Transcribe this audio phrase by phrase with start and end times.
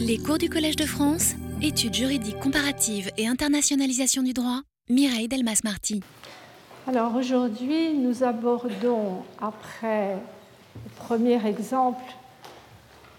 [0.00, 6.00] Les cours du Collège de France, études juridiques comparatives et internationalisation du droit, Mireille Delmas-Marty.
[6.88, 10.16] Alors aujourd'hui, nous abordons, après
[10.74, 12.02] le premier exemple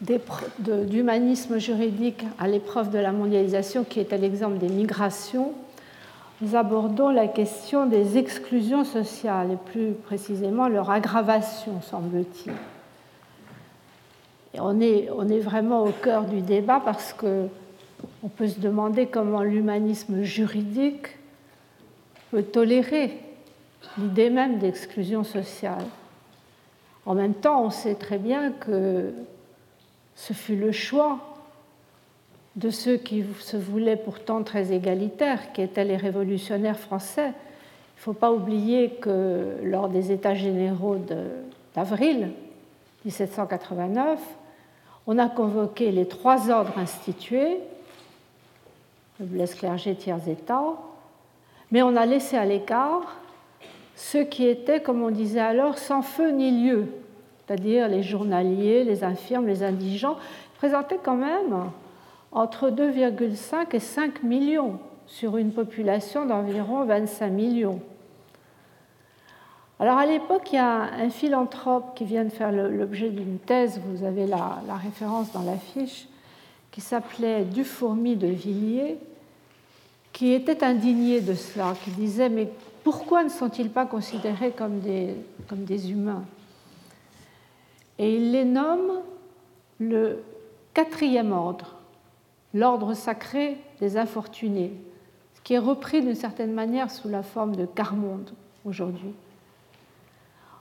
[0.01, 5.53] d'humanisme juridique à l'épreuve de la mondialisation, qui était l'exemple des migrations,
[6.41, 12.51] nous abordons la question des exclusions sociales et plus précisément leur aggravation, semble-t-il.
[14.59, 17.47] On est, vraiment au cœur du débat parce que
[18.23, 21.07] on peut se demander comment l'humanisme juridique
[22.31, 23.17] peut tolérer
[23.97, 25.85] l'idée même d'exclusion sociale.
[27.05, 29.13] En même temps, on sait très bien que
[30.15, 31.19] ce fut le choix
[32.55, 37.27] de ceux qui se voulaient pourtant très égalitaires, qui étaient les révolutionnaires français.
[37.27, 40.97] Il ne faut pas oublier que lors des États généraux
[41.75, 42.31] d'avril
[43.05, 44.19] 1789,
[45.07, 47.57] on a convoqué les trois ordres institués,
[49.19, 50.63] noblesse, clergé, tiers état,
[51.71, 53.17] mais on a laissé à l'écart
[53.95, 56.87] ceux qui étaient, comme on disait alors, sans feu ni lieu,
[57.45, 60.17] c'est-à-dire les journaliers, les infirmes, les indigents,
[60.57, 61.69] présentaient quand même
[62.31, 67.81] entre 2,5 et 5 millions sur une population d'environ 25 millions.
[69.81, 73.81] Alors à l'époque, il y a un philanthrope qui vient de faire l'objet d'une thèse,
[73.83, 76.07] vous avez la, référence dans l'affiche,
[76.69, 78.99] qui s'appelait Dufourmi de Villiers,
[80.13, 82.47] qui était indigné de cela, qui disait Mais
[82.83, 85.15] pourquoi ne sont-ils pas considérés comme des,
[85.49, 86.25] comme des humains?
[87.97, 89.01] Et il les nomme
[89.79, 90.19] le
[90.75, 91.77] quatrième ordre,
[92.53, 94.73] l'ordre sacré des infortunés,
[95.33, 98.29] ce qui est repris d'une certaine manière sous la forme de quart-monde
[98.63, 99.15] aujourd'hui.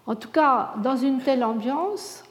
[0.07, 2.25] En tout cas, dans une telle ambiance,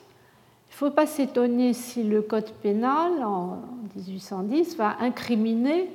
[0.70, 3.60] il ne faut pas s'étonner si le Code pénal, en
[3.96, 5.90] 1810, va incriminer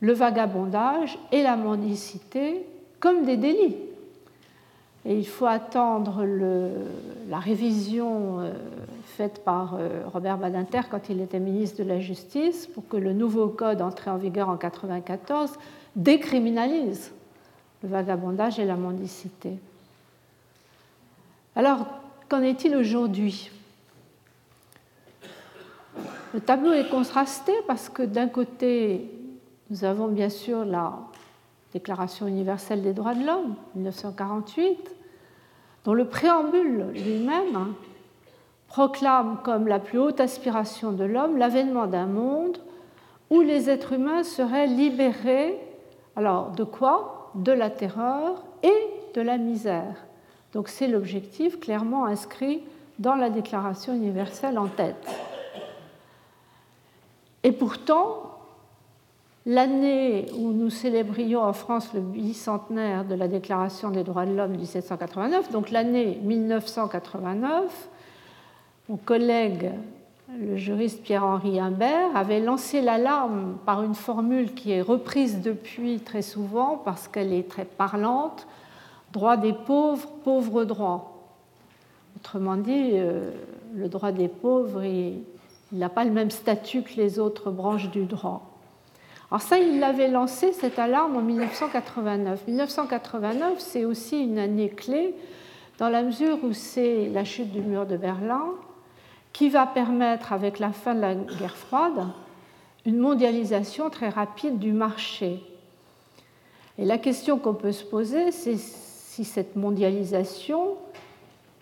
[0.00, 2.66] le vagabondage et la mendicité
[3.00, 3.76] comme des délits.
[5.04, 6.24] Et il faut attendre
[7.28, 8.52] la révision euh,
[9.04, 13.12] faite par euh, Robert Badinter quand il était ministre de la Justice pour que le
[13.12, 15.52] nouveau code entré en vigueur en 1994
[15.94, 17.12] décriminalise
[17.84, 19.52] le vagabondage et la mendicité.
[21.56, 21.86] Alors,
[22.28, 23.50] qu'en est-il aujourd'hui?
[26.34, 29.10] Le tableau est contrasté parce que d'un côté,
[29.70, 30.92] nous avons bien sûr la
[31.72, 34.94] Déclaration universelle des droits de l'homme, 1948,
[35.84, 37.74] dont le préambule lui-même
[38.68, 42.58] proclame comme la plus haute aspiration de l'homme l'avènement d'un monde
[43.30, 45.58] où les êtres humains seraient libérés,
[46.16, 47.30] alors de quoi?
[47.34, 50.05] De la terreur et de la misère.
[50.56, 52.62] Donc c'est l'objectif clairement inscrit
[52.98, 55.06] dans la Déclaration universelle en tête.
[57.42, 58.38] Et pourtant,
[59.44, 64.56] l'année où nous célébrions en France le bicentenaire de la Déclaration des droits de l'homme
[64.56, 67.88] 1789, donc l'année 1989,
[68.88, 69.72] mon collègue,
[70.40, 76.22] le juriste Pierre-Henri Imbert, avait lancé l'alarme par une formule qui est reprise depuis très
[76.22, 78.46] souvent parce qu'elle est très parlante
[79.16, 81.32] droit des pauvres, pauvre droit.
[82.16, 83.30] Autrement dit, euh,
[83.74, 85.24] le droit des pauvres, il
[85.72, 88.42] n'a pas le même statut que les autres branches du droit.
[89.30, 92.46] Alors ça, il l'avait lancé, cette alarme, en 1989.
[92.46, 95.14] 1989, c'est aussi une année clé
[95.78, 98.44] dans la mesure où c'est la chute du mur de Berlin
[99.32, 102.06] qui va permettre, avec la fin de la guerre froide,
[102.84, 105.42] une mondialisation très rapide du marché.
[106.78, 108.56] Et la question qu'on peut se poser, c'est
[109.16, 110.76] si cette mondialisation,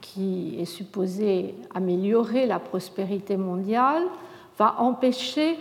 [0.01, 4.03] qui est supposée améliorer la prospérité mondiale,
[4.59, 5.57] va empêcher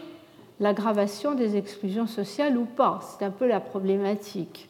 [0.59, 2.99] l'aggravation des exclusions sociales ou pas.
[3.03, 4.69] C'est un peu la problématique.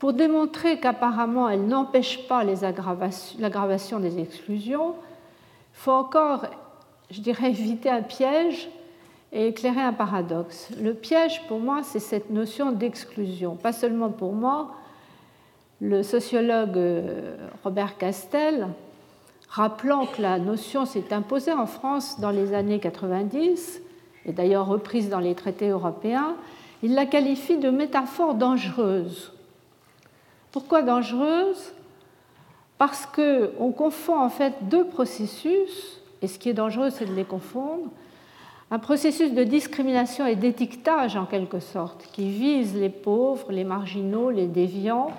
[0.00, 6.46] Pour démontrer qu'apparemment elle n'empêche pas l'aggravation des exclusions, il faut encore,
[7.12, 8.68] je dirais, éviter un piège
[9.30, 10.70] et éclairer un paradoxe.
[10.80, 13.54] Le piège, pour moi, c'est cette notion d'exclusion.
[13.54, 14.74] Pas seulement pour moi,
[15.84, 18.68] le sociologue euh, Robert Castel,
[19.50, 23.82] rappelant que la notion s'est imposée en France dans les années 90,
[24.24, 26.36] et d'ailleurs reprise dans les traités européens,
[26.82, 29.32] il la qualifie de métaphore dangereuse.
[30.52, 31.74] Pourquoi dangereuse?
[32.78, 37.24] Parce qu'on confond en fait deux processus, et ce qui est dangereux, c'est de les
[37.24, 37.90] confondre.
[38.70, 44.30] Un processus de discrimination et d'étiquetage, en quelque sorte, qui vise les pauvres, les marginaux,
[44.30, 45.10] les déviants,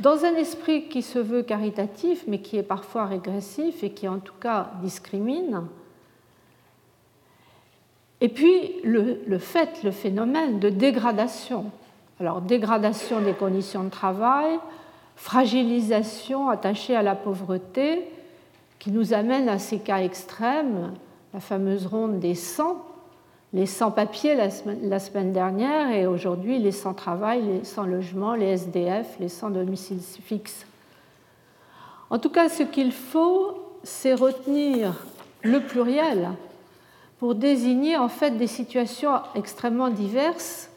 [0.00, 4.18] dans un esprit qui se veut caritatif, mais qui est parfois régressif et qui en
[4.18, 5.62] tout cas discrimine,
[8.22, 11.66] Et puis le, fait, le phénomène de dégradation.
[12.18, 14.58] Alors dégradation des conditions de travail,
[15.16, 18.04] fragilisation attachée à la pauvreté,
[18.78, 20.92] qui nous amène à ces cas extrêmes,
[21.32, 22.89] la fameuse ronde des 100,
[23.52, 30.00] les sans-papiers la, semaine dernière et aujourd'hui les sans-travail, les sans-logement, les SDF, les sans-domicile
[30.00, 30.66] fixe.
[32.10, 35.04] En tout cas, ce qu'il faut, c'est retenir
[35.42, 36.30] le pluriel
[37.18, 40.70] pour désigner en fait des situations extrêmement diverses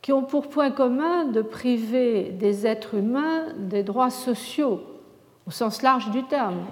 [0.00, 4.80] qui ont pour point commun de priver des êtres humains des droits sociaux
[5.46, 6.64] au sens large du terme,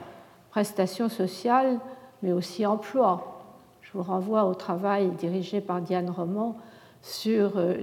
[0.51, 1.79] prestations sociales,
[2.23, 3.32] mais aussi emploi.
[3.93, 6.57] Je vous renvoie au travail dirigé par Diane Roman
[7.03, 7.75] sur euh,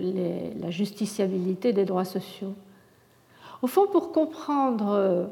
[0.60, 2.56] la justiciabilité des droits sociaux.
[3.62, 5.26] Au fond, pour comprendre euh,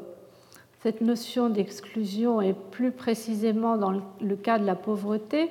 [0.82, 5.50] cette notion d'exclusion et plus précisément dans le cas de la pauvreté,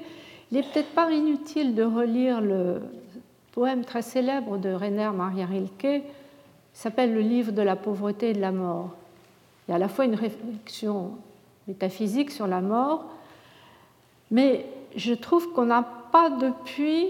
[0.50, 2.80] il n'est peut-être pas inutile de relire le
[3.52, 6.04] poème très célèbre de Rainer Maria Rilke, qui
[6.72, 8.92] s'appelle Le livre de la pauvreté et de la mort.
[9.68, 11.12] Il y a à la fois une réflexion
[11.68, 13.04] métaphysique sur la mort,
[14.32, 14.66] mais
[14.98, 17.06] je trouve qu'on n'a pas depuis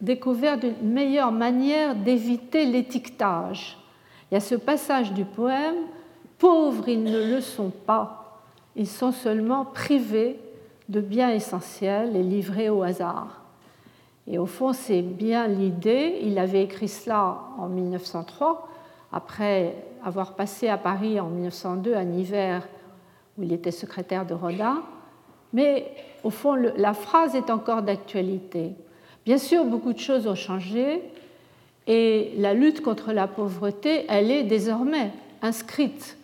[0.00, 3.78] découvert une meilleure manière d'éviter l'étiquetage.
[4.30, 5.76] Il y a ce passage du poème
[6.38, 8.40] Pauvres, ils ne le sont pas,
[8.74, 10.40] ils sont seulement privés
[10.88, 13.42] de biens essentiels et livrés au hasard.
[14.26, 16.18] Et au fond, c'est bien l'idée.
[16.22, 18.68] Il avait écrit cela en 1903,
[19.12, 22.66] après avoir passé à Paris en 1902 un hiver
[23.38, 24.82] où il était secrétaire de Rodin.
[25.52, 28.72] Mais au fond, la phrase est encore d'actualité.
[29.24, 31.02] Bien sûr, beaucoup de choses ont changé
[31.86, 35.10] et la lutte contre la pauvreté, elle est désormais
[35.42, 36.16] inscrite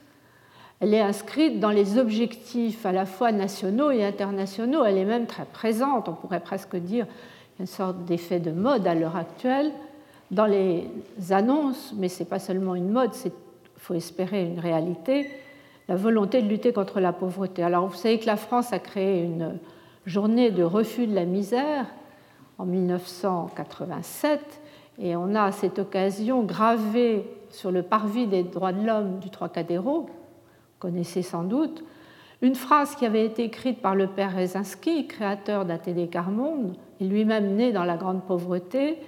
[0.81, 4.85] elle est inscrite dans les objectifs à la fois nationaux et internationaux.
[4.85, 7.07] Elle est même très présente, on pourrait presque dire
[7.59, 9.73] une sorte d'effet de mode à l'heure actuelle
[10.31, 10.85] dans les
[11.31, 13.33] annonces, mais ce n'est pas seulement une mode, il
[13.77, 15.29] faut espérer une réalité,
[15.89, 17.63] la volonté de lutter contre la pauvreté.
[17.63, 19.59] Alors vous savez que la France a créé une
[20.09, 21.85] journée de refus de la misère
[22.57, 24.41] en 1987
[24.99, 29.29] et on a à cette occasion gravé sur le parvis des droits de l'homme du
[29.29, 30.09] Trocadéro,
[30.79, 31.85] connaissez sans doute,
[32.41, 37.73] une phrase qui avait été écrite par le père Rezinski, créateur d'Athénée Carmonde, lui-même né
[37.73, 38.99] dans la grande pauvreté,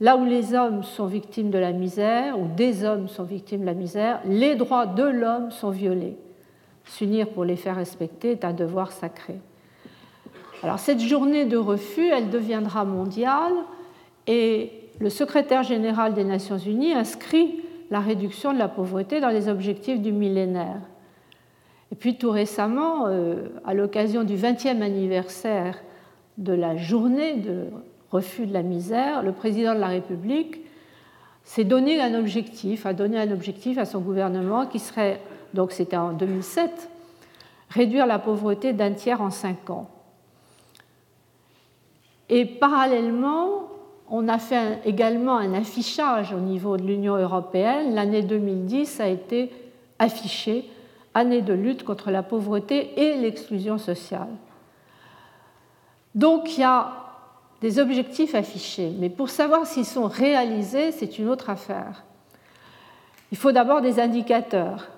[0.00, 3.66] là où les hommes sont victimes de la misère, ou des hommes sont victimes de
[3.66, 6.16] la misère, les droits de l'homme sont violés.
[6.84, 9.40] S'unir pour les faire respecter est un devoir sacré.
[10.62, 13.52] Alors cette journée de refus, elle deviendra mondiale
[14.26, 17.60] et le secrétaire général des Nations Unies inscrit
[17.90, 20.80] la réduction de la pauvreté dans les objectifs du millénaire.
[21.92, 25.78] Et puis tout récemment, euh, à l'occasion du 20e anniversaire
[26.38, 27.66] de la journée de
[28.10, 30.60] refus de la misère, le président de la République
[31.44, 35.20] s'est donné un objectif, a donné un objectif à son gouvernement qui serait,
[35.54, 36.90] donc c'était en 2007,
[37.70, 39.88] réduire la pauvreté d'un tiers en cinq ans.
[42.28, 43.68] Et parallèlement,
[44.08, 47.94] on a fait également un affichage au niveau de l'Union européenne.
[47.94, 49.50] L'année 2010 a été
[49.98, 50.68] affichée
[51.14, 54.28] année de lutte contre la pauvreté et l'exclusion sociale.
[56.14, 56.92] Donc il y a
[57.62, 62.04] des objectifs affichés, mais pour savoir s'ils sont réalisés, c'est une autre affaire.
[63.32, 64.88] Il faut d'abord des indicateurs.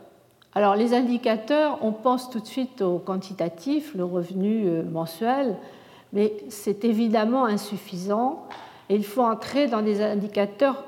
[0.54, 5.56] Alors les indicateurs, on pense tout de suite au quantitatif, le revenu euh, mensuel,
[6.12, 8.46] mais c'est évidemment insuffisant
[8.88, 10.84] et il faut entrer dans des indicateurs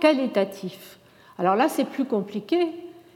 [0.00, 0.98] qualitatifs.
[1.38, 2.68] Alors là, c'est plus compliqué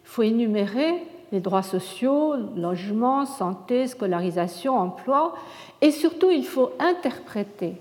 [0.04, 5.34] il faut énumérer les droits sociaux, logement, santé, scolarisation, emploi,
[5.80, 7.74] et surtout il faut interpréter.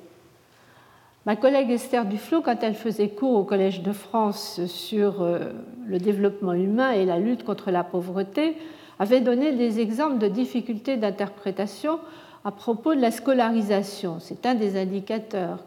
[1.25, 5.51] Ma collègue Esther Duflo, quand elle faisait cours au Collège de France sur euh,
[5.85, 8.57] le développement humain et la lutte contre la pauvreté,
[8.99, 11.99] avait donné des exemples de difficultés d'interprétation
[12.45, 14.17] à propos de la scolarisation.
[14.19, 15.59] C'est un des indicateurs.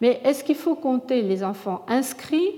[0.00, 2.52] Mais est-ce qu'il faut compter les enfants inscrits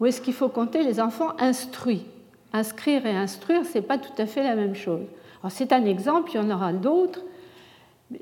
[0.00, 2.04] ou est-ce qu'il faut compter les enfants instruits?
[2.52, 5.02] Inscrire et instruire, ce n'est pas tout à fait la même chose.
[5.48, 7.20] c'est un exemple, il y en aura d'autres,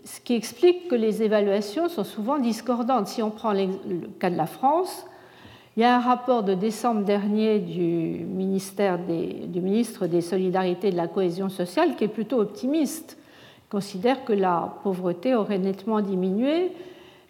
[0.04, 3.08] ce qui explique que les évaluations sont souvent discordantes.
[3.08, 5.06] Si on prend le cas de la France,
[5.76, 10.92] il y a un rapport de décembre dernier du, ministère du ministre des Solidarités et
[10.92, 13.16] de la Cohésion sociale qui est plutôt optimiste.
[13.72, 16.72] Considère que la pauvreté aurait nettement diminué,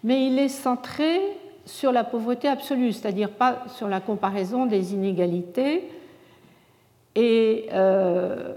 [0.03, 1.21] mais il est centré
[1.65, 5.89] sur la pauvreté absolue, c'est-à-dire pas sur la comparaison des inégalités,
[7.15, 8.57] et euh,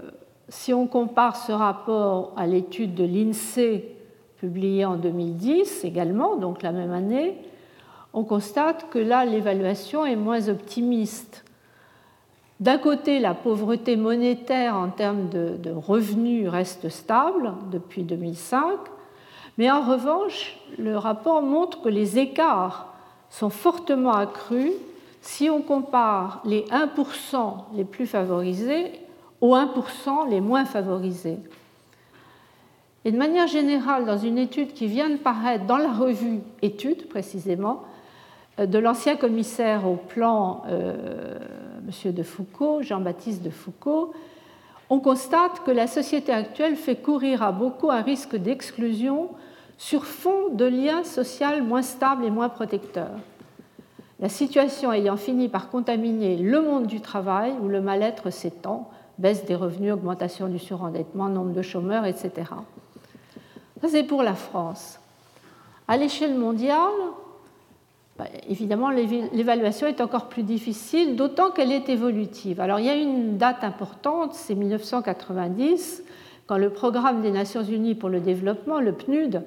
[0.49, 3.85] si on compare ce rapport à l'étude de l'INSEE
[4.37, 7.37] publié en 2010 également, donc la même année,
[8.15, 11.44] on constate que là, l'évaluation est moins optimiste.
[12.61, 18.63] D'un côté, la pauvreté monétaire en termes de, revenus reste stable depuis 2005,
[19.57, 22.93] mais en revanche, le rapport montre que les écarts
[23.29, 24.71] sont fortement accrus
[25.21, 28.91] si on compare les 1% les plus favorisés
[29.41, 31.39] aux 1% les moins favorisés.
[33.03, 37.07] Et de manière générale, dans une étude qui vient de paraître dans la revue Études
[37.09, 37.83] précisément,
[38.59, 41.37] euh, de l'ancien commissaire au plan euh,
[41.85, 42.11] M.
[42.13, 44.13] de Foucault, Jean-Baptiste de Foucault,
[44.89, 49.29] on constate que la société actuelle fait courir à beaucoup un risque d'exclusion
[49.77, 53.19] sur fond de liens sociaux moins stables et moins protecteurs.
[54.19, 59.45] La situation ayant fini par contaminer le monde du travail où le mal-être s'étend, baisse
[59.45, 62.31] des revenus, augmentation du surendettement, nombre de chômeurs, etc.
[63.81, 64.99] Ça, c'est pour la France.
[65.87, 66.93] À l'échelle mondiale,
[68.17, 72.61] bah, évidemment, l'évaluation est encore plus difficile, d'autant qu'elle est évolutive.
[72.61, 76.03] Alors, il y a une date importante, c'est 1990,
[76.47, 79.41] quand le Programme des Nations Unies pour le développement, le PNUD,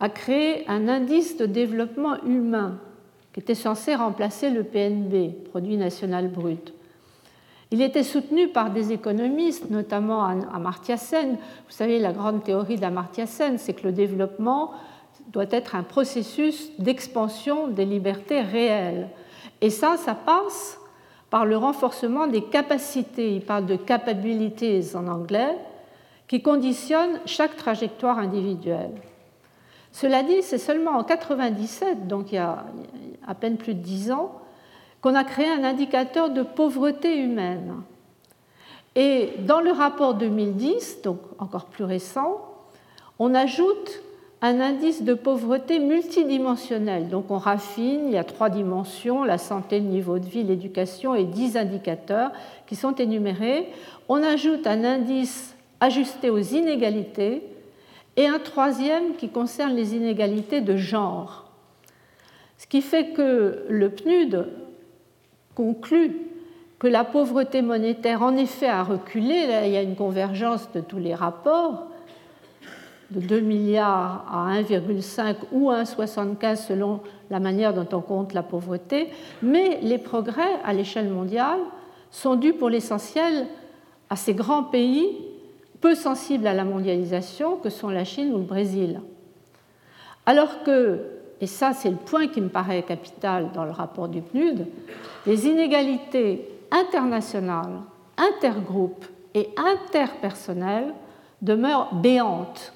[0.00, 2.78] a créé un indice de développement humain
[3.34, 6.72] qui était censé remplacer le PNB, Produit national brut.
[7.70, 11.32] Il était soutenu par des économistes, notamment Amartya Sen.
[11.32, 14.72] Vous savez, la grande théorie d'Amartya Sen, c'est que le développement
[15.28, 19.08] doit être un processus d'expansion des libertés réelles.
[19.60, 20.78] Et ça, ça passe
[21.30, 25.56] par le renforcement des capacités, il parle de capabilities en anglais,
[26.26, 28.92] qui conditionnent chaque trajectoire individuelle.
[29.92, 32.64] Cela dit, c'est seulement en 1997, donc il y a
[33.26, 34.32] à peine plus de dix ans,
[35.00, 37.74] qu'on a créé un indicateur de pauvreté humaine.
[38.94, 42.40] Et dans le rapport 2010, donc encore plus récent,
[43.18, 44.02] on ajoute
[44.40, 47.08] un indice de pauvreté multidimensionnel.
[47.08, 51.14] Donc on raffine, il y a trois dimensions, la santé, le niveau de vie, l'éducation
[51.14, 52.30] et dix indicateurs
[52.66, 53.68] qui sont énumérés.
[54.08, 57.42] On ajoute un indice ajusté aux inégalités
[58.16, 61.50] et un troisième qui concerne les inégalités de genre.
[62.58, 64.46] Ce qui fait que le PNUD
[65.54, 66.16] conclut
[66.78, 70.98] que la pauvreté monétaire en effet a reculé, il y a une convergence de tous
[70.98, 71.88] les rapports,
[73.10, 77.00] de 2 milliards à 1,5 ou 1,75 selon
[77.30, 79.08] la manière dont on compte la pauvreté,
[79.42, 81.60] mais les progrès à l'échelle mondiale
[82.10, 83.46] sont dus pour l'essentiel
[84.10, 85.16] à ces grands pays
[85.80, 89.00] peu sensibles à la mondialisation que sont la Chine ou le Brésil.
[90.26, 91.00] Alors que,
[91.40, 94.66] et ça c'est le point qui me paraît capital dans le rapport du PNUD,
[95.26, 97.80] les inégalités internationales,
[98.16, 100.92] intergroupes et interpersonnelles
[101.40, 102.72] demeurent béantes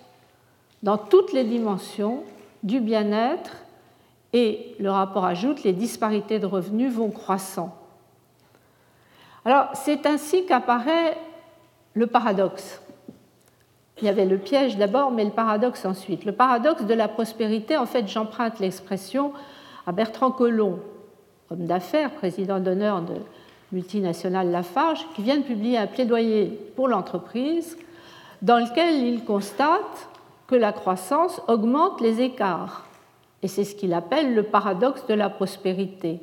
[0.82, 2.24] dans toutes les dimensions
[2.62, 3.56] du bien-être
[4.32, 7.76] et le rapport ajoute les disparités de revenus vont croissant.
[9.44, 11.16] Alors c'est ainsi qu'apparaît
[11.94, 12.80] le paradoxe.
[13.98, 16.24] Il y avait le piège d'abord, mais le paradoxe ensuite.
[16.24, 19.32] Le paradoxe de la prospérité, en fait, j'emprunte l'expression
[19.86, 20.80] à Bertrand Collomb,
[21.50, 23.14] homme d'affaires, président d'honneur de
[23.70, 27.76] multinationale Lafarge, qui vient de publier un plaidoyer pour l'entreprise
[28.40, 30.08] dans lequel il constate
[30.46, 32.86] que la croissance augmente les écarts.
[33.42, 36.20] Et c'est ce qu'il appelle le paradoxe de la prospérité.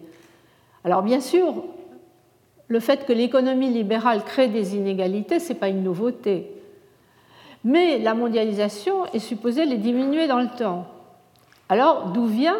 [0.83, 1.63] Alors bien sûr,
[2.67, 6.51] le fait que l'économie libérale crée des inégalités, ce n'est pas une nouveauté.
[7.63, 10.87] Mais la mondialisation est supposée les diminuer dans le temps.
[11.67, 12.57] Alors d'où vient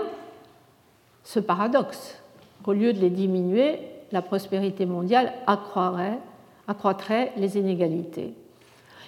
[1.24, 2.22] ce paradoxe?
[2.64, 3.80] Qu'au lieu de les diminuer,
[4.12, 8.34] la prospérité mondiale accroîtrait les inégalités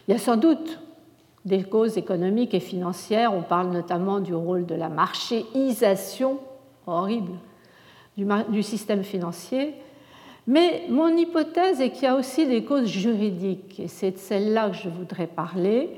[0.07, 0.79] Il y a sans doute
[1.45, 3.33] des causes économiques et financières.
[3.33, 6.39] On parle notamment du rôle de la marchéisation
[6.87, 7.33] horrible
[8.17, 9.73] du, système financier.
[10.47, 14.69] Mais mon hypothèse est qu'il y a aussi des causes juridiques, et c'est de celle-là
[14.69, 15.89] que je voudrais parler.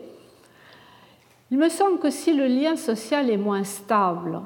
[1.52, 4.42] Il me semble que si le lien social est moins stable,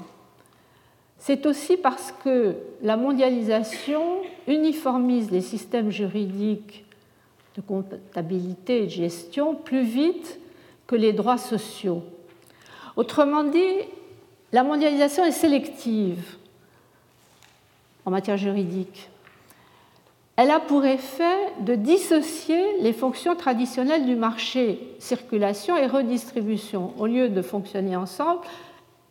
[1.18, 4.04] c'est aussi parce que la mondialisation
[4.48, 6.86] uniformise les systèmes juridiques
[7.56, 10.39] de comptabilité et de gestion plus vite
[10.88, 12.03] que les droits sociaux.
[12.96, 13.75] Autrement dit,
[14.51, 16.38] la mondialisation est sélective
[18.06, 19.10] en matière juridique.
[20.38, 26.94] Elle a pour effet de dissocier les fonctions traditionnelles du marché, circulation et redistribution.
[27.00, 28.41] Au lieu de fonctionner ensemble,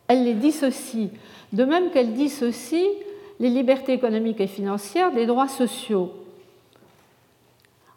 [0.07, 1.09] elle les dissocie,
[1.51, 2.87] de même qu'elle dissocie
[3.39, 6.13] les libertés économiques et financières des droits sociaux.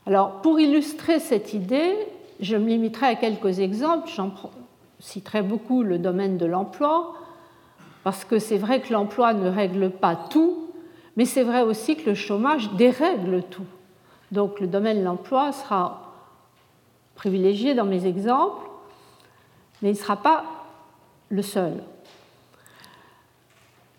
[0.07, 1.95] Alors, pour illustrer cette idée,
[2.41, 4.11] je me limiterai à quelques exemples.
[4.99, 7.15] citerai beaucoup le domaine de l'emploi,
[8.05, 10.71] parce que c'est vrai que l'emploi ne règle pas tout,
[11.17, 13.67] mais c'est vrai aussi que le chômage dérègle tout.
[14.33, 16.13] Donc le domaine de l'emploi sera
[17.15, 18.69] privilégié dans mes exemples,
[19.83, 20.45] mais il ne sera pas
[21.29, 21.83] le seul.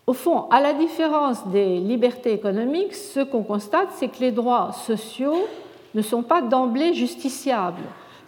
[0.06, 4.72] Au fond, à la différence des libertés économiques, ce qu'on constate, c'est que les droits
[4.72, 5.46] sociaux
[5.94, 7.82] ne sont pas d'emblée justiciables.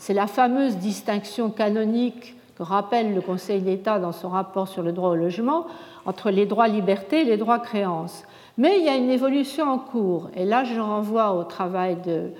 [0.06, 4.92] C'est la fameuse distinction canonique que rappelle le Conseil d'État dans son rapport sur le
[4.92, 5.66] droit au logement
[6.04, 8.24] entre les droits libertés et les droits créances.
[8.58, 12.32] Mais il y a une évolution en cours, et là je renvoie au travail de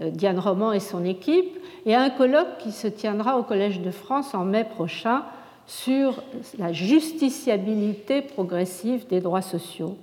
[0.00, 1.56] euh, Diane Roman et son équipe,
[1.86, 5.22] et à un colloque qui se tiendra au Collège de France en mai prochain
[5.68, 6.20] sur
[6.58, 9.96] la justiciabilité progressive des droits sociaux.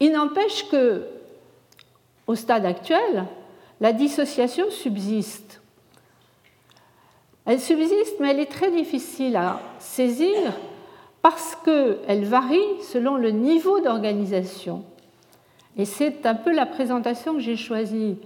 [0.00, 1.04] Il n'empêche que,
[2.26, 3.26] au stade actuel,
[3.82, 5.59] la dissociation subsiste.
[7.50, 10.36] Elle subsiste, mais elle est très difficile à saisir
[11.20, 14.84] parce qu'elle varie selon le niveau d'organisation.
[15.76, 18.18] Et c'est un peu la présentation que j'ai choisie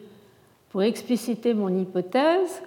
[0.68, 2.62] pour expliciter mon hypothèse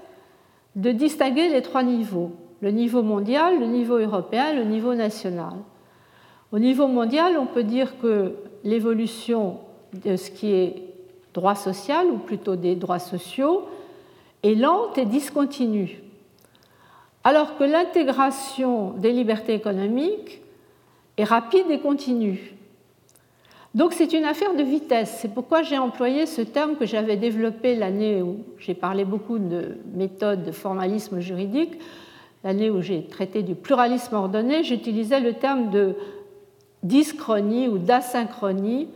[0.76, 5.54] de distinguer les trois niveaux, le niveau mondial, le niveau européen, le niveau national.
[6.52, 8.34] Au niveau mondial, on peut dire que
[8.64, 9.60] l'évolution
[9.94, 10.76] de ce qui est
[11.36, 13.68] droit social, ou plutôt des droits sociaux,
[14.42, 16.02] est lente et discontinue
[17.28, 20.40] alors que l'intégration des libertés économiques
[21.18, 22.54] est rapide et continue.
[23.76, 25.18] Donc c'est une affaire de vitesse.
[25.20, 29.76] C'est pourquoi j'ai employé ce terme que j'avais développé l'année où j'ai parlé beaucoup de
[29.94, 31.78] méthodes de formalisme juridique,
[32.46, 35.96] l'année où j'ai traité du pluralisme ordonné, j'utilisais le terme de
[36.84, 38.88] dyschronie ou d'asynchronie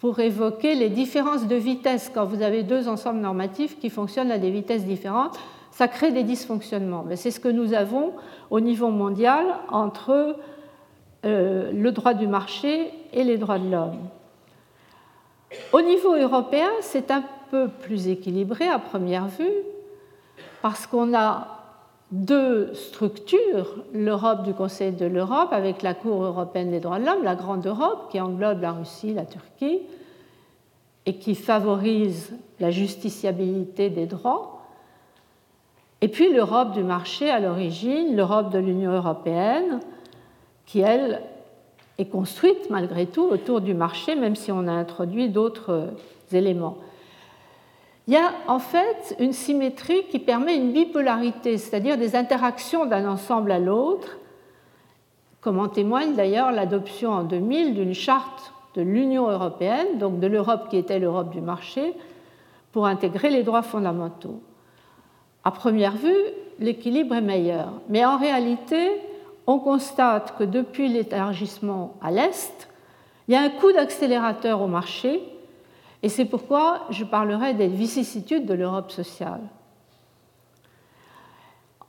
[0.00, 4.38] pour évoquer les différences de vitesse quand vous avez deux ensembles normatifs qui fonctionnent à
[4.38, 5.38] des vitesses différentes
[5.70, 7.04] ça crée des dysfonctionnements.
[7.06, 8.12] Mais c'est ce que nous avons
[8.50, 10.36] au niveau mondial entre
[11.24, 13.98] euh, le droit du marché et les droits de l'homme.
[15.72, 19.50] Au niveau européen, c'est un peu plus équilibré à première vue,
[20.62, 21.60] parce qu'on a
[22.12, 27.22] deux structures, l'Europe du Conseil de l'Europe avec la Cour européenne des droits de l'homme,
[27.22, 29.80] la Grande Europe qui englobe la Russie, la Turquie,
[31.06, 34.59] et qui favorise la justiciabilité des droits,
[36.00, 39.80] et puis l'Europe du marché à l'origine, l'Europe de l'Union européenne,
[40.66, 41.22] qui, elle,
[41.98, 45.90] est construite malgré tout autour du marché, même si on a introduit d'autres
[46.32, 46.78] éléments.
[48.06, 53.08] Il y a en fait une symétrie qui permet une bipolarité, c'est-à-dire des interactions d'un
[53.08, 54.18] ensemble à l'autre,
[55.40, 60.68] comme en témoigne d'ailleurs l'adoption en 2000 d'une charte de l'Union européenne, donc de l'Europe
[60.70, 61.94] qui était l'Europe du marché,
[62.72, 64.40] pour intégrer les droits fondamentaux.
[65.44, 66.24] À première vue,
[66.58, 68.90] l'équilibre est meilleur, mais en réalité,
[69.46, 72.68] on constate que depuis l'élargissement à l'Est,
[73.26, 75.22] il y a un coup d'accélérateur au marché,
[76.02, 79.40] et c'est pourquoi je parlerai des vicissitudes de l'Europe sociale.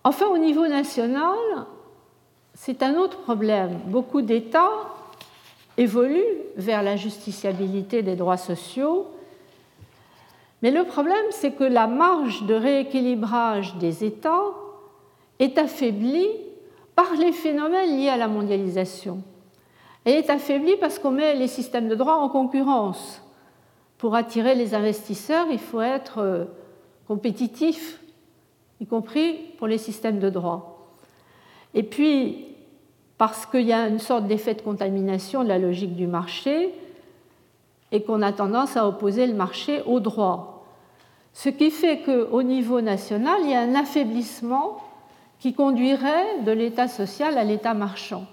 [0.03, 1.37] Enfin, au niveau national,
[2.53, 3.79] c'est un autre problème.
[3.85, 4.71] Beaucoup d'États
[5.77, 9.07] évoluent vers la justiciabilité des droits sociaux
[10.61, 14.53] mais le problème, c'est que la marge de rééquilibrage des États
[15.39, 16.29] est affaiblie
[16.95, 19.23] par les phénomènes liés à la mondialisation.
[20.05, 23.21] Elle est affaiblie parce qu'on met les systèmes de droit en concurrence.
[23.97, 26.45] Pour attirer les investisseurs, il faut être euh,
[27.07, 27.99] compétitif,
[28.79, 30.87] y compris pour les systèmes de droit.
[31.73, 32.45] Et puis,
[33.17, 36.73] parce qu'il y a une sorte d'effet de contamination de la logique du marché,
[37.91, 40.50] et qu'on a tendance à opposer le marché au droit.
[41.33, 44.81] Ce qui fait qu'au niveau national, il y a un affaiblissement
[45.39, 48.25] qui conduirait de l'état social à l'état marchand.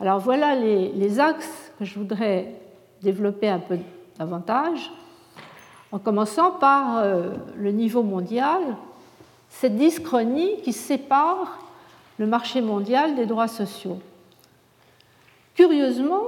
[0.00, 2.54] Alors voilà les, axes que je voudrais
[3.02, 3.78] développer un peu
[4.18, 4.92] davantage,
[5.90, 8.62] en commençant par euh, le niveau mondial,
[9.48, 11.58] cette dyschronie qui sépare
[12.18, 13.98] le marché mondial des droits sociaux.
[15.54, 16.22] Curieusement,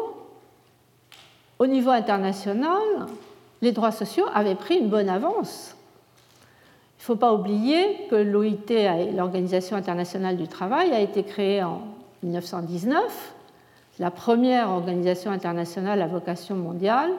[1.60, 3.06] au niveau international,
[3.62, 5.76] les droits sociaux avaient pris une bonne avance.
[6.98, 11.82] Il ne faut pas oublier que l'OIT, l'Organisation internationale du travail, a été créée en
[12.22, 13.34] 1919.
[13.92, 17.10] C'est la première organisation internationale à vocation mondiale.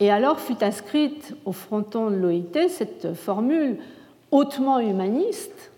[0.00, 3.78] Et alors fut inscrite au fronton de l'OIT cette formule
[4.30, 5.70] hautement humaniste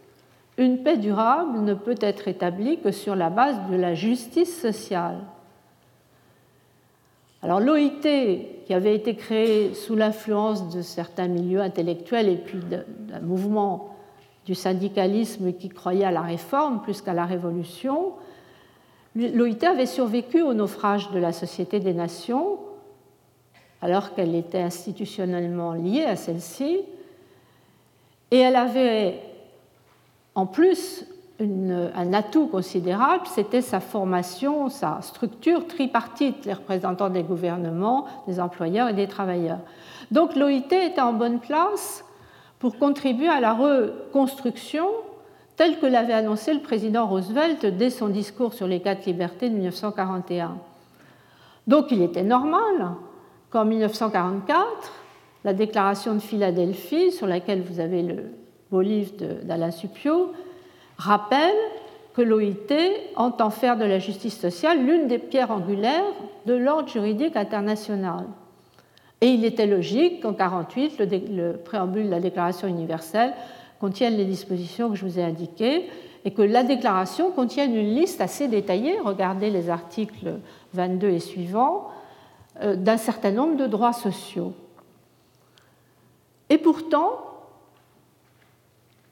[0.59, 5.19] une paix durable ne peut être établie que sur la base de la justice sociale.
[7.47, 13.21] Alors l'OIT, qui avait été créée sous l'influence de certains milieux intellectuels et puis d'un
[13.21, 13.95] mouvement
[14.47, 18.15] du syndicalisme qui croyait à la réforme plus qu'à la révolution,
[19.15, 22.59] l'OIT avait survécu au naufrage de la Société des Nations,
[23.81, 26.81] alors qu'elle était institutionnellement liée à celle-ci,
[28.33, 29.21] et elle avait
[30.35, 31.07] en plus
[31.39, 38.89] un atout considérable, c'était sa formation, sa structure tripartite, les représentants des gouvernements, des employeurs
[38.89, 39.59] et des travailleurs.
[40.11, 42.05] Donc l'OIT était en bonne place
[42.59, 44.87] pour contribuer à la reconstruction
[45.57, 49.55] telle que l'avait annoncé le président Roosevelt dès son discours sur les quatre libertés de
[49.55, 50.57] 1941.
[51.67, 52.93] Donc il était normal
[53.51, 54.67] qu'en 1944,
[55.45, 58.25] la déclaration de Philadelphie, sur laquelle vous avez le
[58.71, 59.13] beau livre
[59.45, 60.33] d'Alain Supio,
[60.99, 61.55] rappelle
[62.15, 62.73] que l'OIT
[63.17, 66.05] entend faire de la justice sociale l'une des pierres angulaires
[66.47, 68.25] de l'ordre juridique international.
[69.21, 73.33] Et il était logique qu'en 1948, le, préambule de la Déclaration universelle
[73.81, 75.89] contienne les dispositions que je vous ai indiquées
[76.25, 80.35] et que la déclaration contienne une liste assez détaillée, regardez les articles
[80.75, 81.89] 22 et suivants,
[82.63, 84.55] euh, d'un certain nombre de droits sociaux.
[86.49, 87.19] Et pourtant,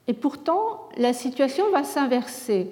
[0.06, 2.70] et pourtant, la situation va s'inverser.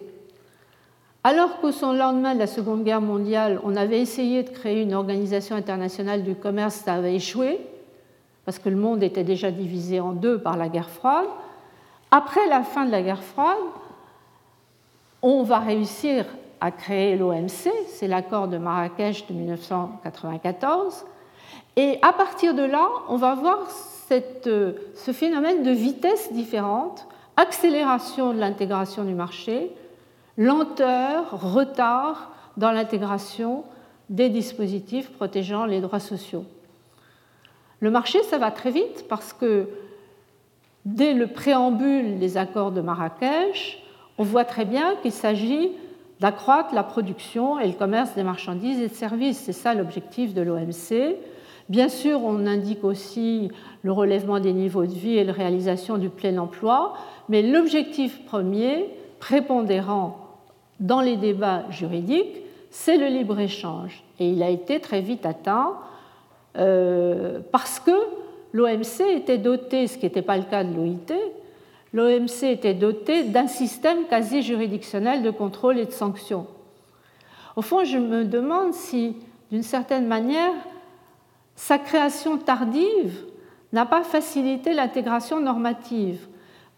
[1.25, 5.57] Alors qu'au lendemain de la Seconde Guerre mondiale, on avait essayé de créer une organisation
[5.57, 7.61] internationale du commerce, ça avait échoué,
[8.45, 11.29] parce que le monde était déjà divisé en deux par la guerre froide.
[12.11, 13.57] Après la fin de la guerre froide,
[15.23, 16.25] on va réussir
[16.61, 21.05] à créer l'OMC, c'est l'accord de Marrakech de 1994,
[21.77, 24.45] et à partir de là, on va voir cette,
[24.97, 29.71] ce phénomène de vitesse différente accélération de l'intégration du marché,
[30.37, 33.64] lenteur, retard dans l'intégration
[34.11, 36.45] des dispositifs protégeant les droits sociaux.
[37.81, 39.68] Le marché, ça va très vite parce que
[40.85, 43.83] dès le préambule des accords de Marrakech,
[44.18, 45.73] on voit très bien qu'il s'agit
[46.21, 49.38] d'accroître la production et le commerce des marchandises et de services.
[49.38, 51.16] C'est ça l'objectif de l'OMC.
[51.68, 53.51] Bien sûr, on indique aussi
[53.83, 56.95] le relèvement des niveaux de vie et la réalisation du plein emploi,
[57.33, 60.18] mais l'objectif premier, prépondérant
[60.81, 64.05] dans les débats juridiques, c'est le libre-échange.
[64.21, 65.79] Et il a été très vite atteint
[66.59, 67.90] euh, parce que
[68.53, 71.16] l'OMC était doté, ce qui n'était pas le cas de l'OIT,
[71.95, 76.47] l'OMC était doté d'un système quasi juridictionnel de contrôle et de sanctions.
[77.57, 79.16] Au fond, je me demande si,
[79.51, 80.53] d'une certaine manière,
[81.57, 83.25] sa création tardive
[83.73, 86.27] n'a pas facilité l'intégration normative.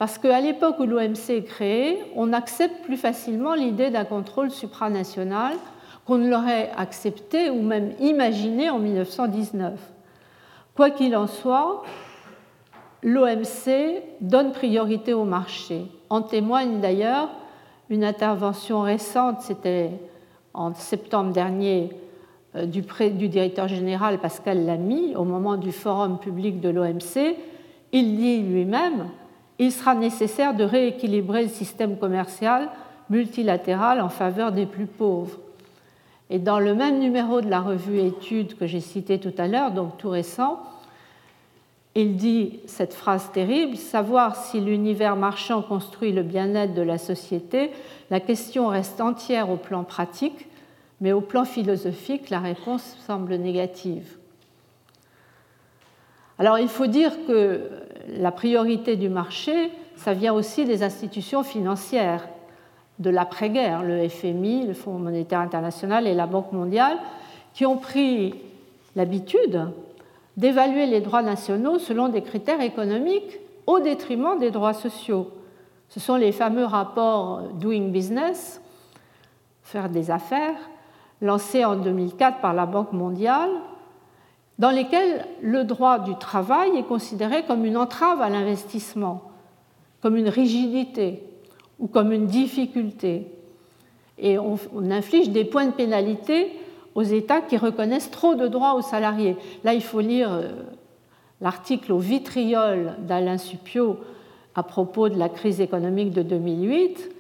[0.05, 5.55] Parce qu'à l'époque où l'OMC est créée, on accepte plus facilement l'idée d'un contrôle supranational
[6.05, 9.73] qu'on ne l'aurait accepté ou même imaginé en 1919.
[10.77, 11.85] Quoi qu'il en soit,
[13.03, 15.87] l'OMC donne priorité au marché.
[16.11, 17.31] En témoigne d'ailleurs
[17.88, 19.88] une intervention récente, c'était
[20.53, 21.88] en septembre dernier,
[22.57, 27.38] euh, du, du directeur général Pascal Lamy au moment du forum public de l'OMC.
[27.93, 29.07] Il dit lui-même
[29.59, 32.69] il sera nécessaire de rééquilibrer le système commercial
[33.11, 35.38] multilatéral en faveur des plus pauvres.
[36.31, 39.71] Et dans le même numéro de la revue Études que j'ai cité tout à l'heure,
[39.71, 40.61] donc tout récent,
[41.95, 47.71] il dit cette phrase terrible, savoir si l'univers marchand construit le bien-être de la société,
[48.11, 50.49] la question reste entière au plan pratique,
[51.01, 54.17] mais au plan philosophique, la réponse semble négative.
[56.38, 57.71] Alors il faut dire que
[58.09, 62.29] la priorité du marché, ça vient aussi des institutions financières
[62.99, 66.99] de l'après-guerre, le FMI, le Fonds monétaire international et la Banque mondiale,
[67.53, 68.35] qui ont pris
[68.97, 69.69] l'habitude
[70.37, 75.31] d'évaluer les droits nationaux selon des critères économiques au détriment des droits sociaux.
[75.88, 78.61] Ce sont les fameux rapports Doing Business,
[79.62, 80.57] faire des affaires,
[81.21, 83.51] lancés en 2004 par la Banque mondiale,
[84.59, 89.23] dans lesquels le droit du travail est considéré comme une entrave à l'investissement,
[90.01, 91.23] comme une rigidité
[91.79, 93.27] ou comme une difficulté.
[94.19, 94.59] Et on,
[94.90, 96.53] inflige des points de pénalité
[96.95, 99.37] aux États qui reconnaissent trop de droits aux salariés.
[99.64, 100.53] Là, il faut lire euh,
[101.40, 103.99] l'article au vitriol d'Alain Supio
[104.55, 107.11] à propos de la crise économique de 2008,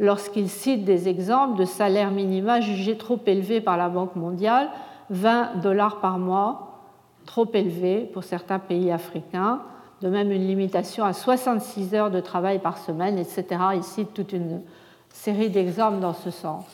[0.00, 4.70] lorsqu'il cite des exemples de salaires minima jugés trop élevés par la Banque mondiale
[5.10, 6.80] 20 dollars par mois,
[7.26, 9.62] trop élevé pour certains pays africains,
[10.02, 13.46] de même une limitation à 66 heures de travail par semaine, etc.
[13.74, 14.60] Il cite toute une
[15.08, 16.64] série d'exemples dans ce sens.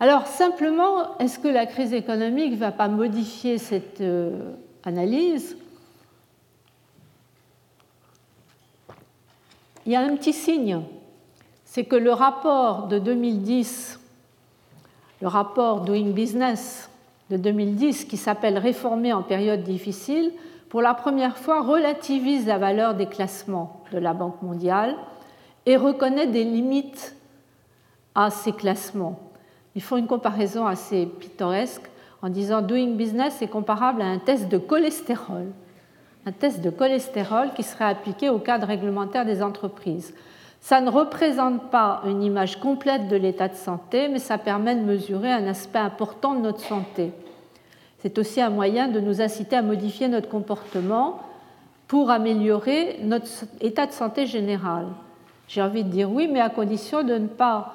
[0.00, 4.52] Alors simplement, est-ce que la crise économique ne va pas modifier cette euh,
[4.84, 5.56] analyse?
[9.84, 10.82] Il y a un petit signe,
[11.64, 13.98] c'est que le rapport de 2010,
[15.20, 16.90] le rapport Doing Business
[17.30, 20.32] de 2010, qui s'appelle Réformer en période difficile,
[20.68, 24.94] pour la première fois relativise la valeur des classements de la Banque mondiale
[25.66, 27.16] et reconnaît des limites
[28.14, 29.18] à ces classements.
[29.74, 31.88] Ils font une comparaison assez pittoresque
[32.22, 35.46] en disant Doing Business est comparable à un test de cholestérol,
[36.26, 40.14] un test de cholestérol qui serait appliqué au cadre réglementaire des entreprises.
[40.60, 44.82] Ça ne représente pas une image complète de l'état de santé, mais ça permet de
[44.82, 47.12] mesurer un aspect important de notre santé.
[48.00, 51.20] C'est aussi un moyen de nous inciter à modifier notre comportement
[51.86, 53.26] pour améliorer notre
[53.60, 54.86] état de santé général.
[55.48, 57.74] J'ai envie de dire oui, mais à condition de ne pas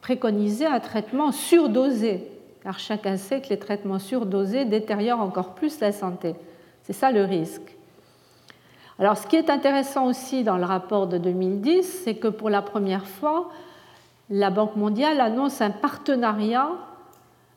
[0.00, 2.26] préconiser un traitement surdosé,
[2.62, 6.34] car chacun sait que les traitements surdosés détériorent encore plus la santé.
[6.84, 7.76] C'est ça le risque.
[9.00, 12.60] Alors ce qui est intéressant aussi dans le rapport de 2010, c'est que pour la
[12.60, 13.48] première fois,
[14.28, 16.68] la Banque mondiale annonce un partenariat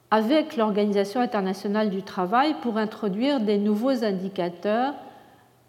[0.10, 4.93] avec l'Organisation internationale du travail pour introduire des nouveaux indicateurs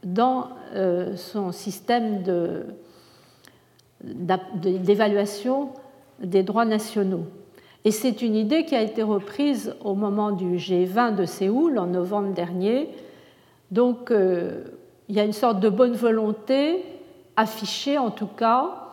[0.04, 2.22] dans euh, son système
[4.00, 5.70] d'évaluation
[6.20, 7.24] des droits nationaux.
[7.84, 11.86] Et c'est une idée qui a été reprise au moment du G20 de Séoul en
[11.86, 12.90] novembre dernier.
[13.72, 14.62] Donc euh,
[15.08, 16.84] il y a une sorte de bonne volonté
[17.36, 18.84] affichée en tout cas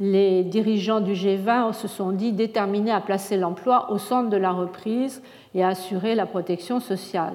[0.00, 4.50] les dirigeants du G20 se sont dit déterminés à placer l'emploi au centre de la
[4.50, 5.22] reprise
[5.54, 7.34] et à assurer la protection sociale.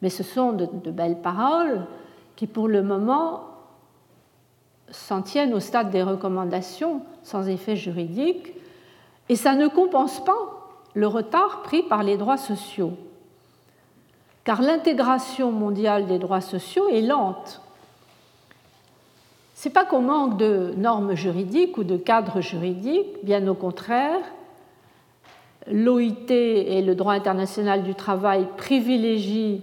[0.00, 1.84] Mais ce sont de, belles paroles
[2.34, 3.44] qui, pour le moment,
[4.90, 8.54] s'en tiennent au stade des recommandations sans effet juridique,
[9.28, 10.38] et ça ne compense pas
[10.94, 12.94] le retard pris par les droits sociaux.
[14.44, 17.60] Car l'intégration mondiale des droits sociaux est lente
[19.64, 24.20] n'est pas qu'on manque de normes juridiques ou de cadres juridiques, bien au contraire.
[25.70, 29.62] L'OIT et le droit international du travail privilégient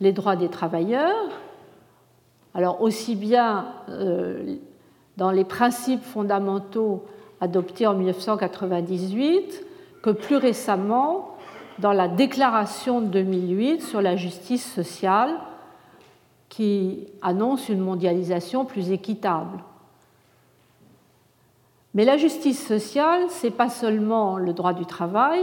[0.00, 1.28] les droits des travailleurs.
[2.54, 4.56] Alors aussi bien euh,
[5.16, 7.04] dans les principes fondamentaux
[7.40, 9.64] adoptés en 1998
[10.02, 11.36] que plus récemment
[11.78, 15.34] dans la déclaration de 2008 sur la justice sociale
[16.56, 19.62] qui annonce une mondialisation plus équitable.
[21.92, 25.42] Mais la justice sociale, ce n'est pas seulement le droit du travail.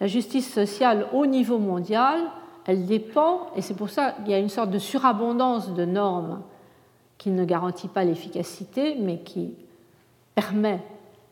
[0.00, 2.20] La justice sociale au niveau mondial,
[2.64, 6.42] elle dépend, et c'est pour ça qu'il y a une sorte de surabondance de normes
[7.18, 9.52] qui ne garantit pas l'efficacité, mais qui
[10.36, 10.80] permet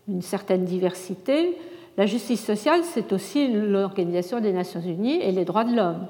[0.08, 1.56] une certaine diversité.
[1.96, 6.08] La justice sociale, c'est aussi l'Organisation des Nations Unies et les droits de l'homme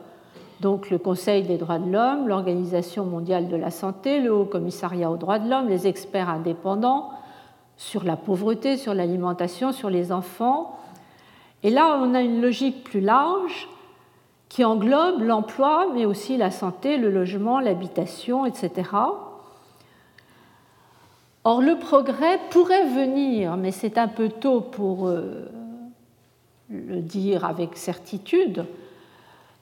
[0.60, 5.10] donc le Conseil des droits de l'homme, l'Organisation mondiale de la santé, le Haut Commissariat
[5.10, 7.10] aux droits de l'homme, les experts indépendants
[7.76, 10.78] sur la pauvreté, sur l'alimentation, sur les enfants.
[11.62, 13.68] Et là, on a une logique plus large
[14.48, 18.90] qui englobe l'emploi, mais aussi la santé, le logement, l'habitation, etc.
[21.42, 25.50] Or, le progrès pourrait venir, mais c'est un peu tôt pour euh,
[26.70, 28.64] le dire avec certitude,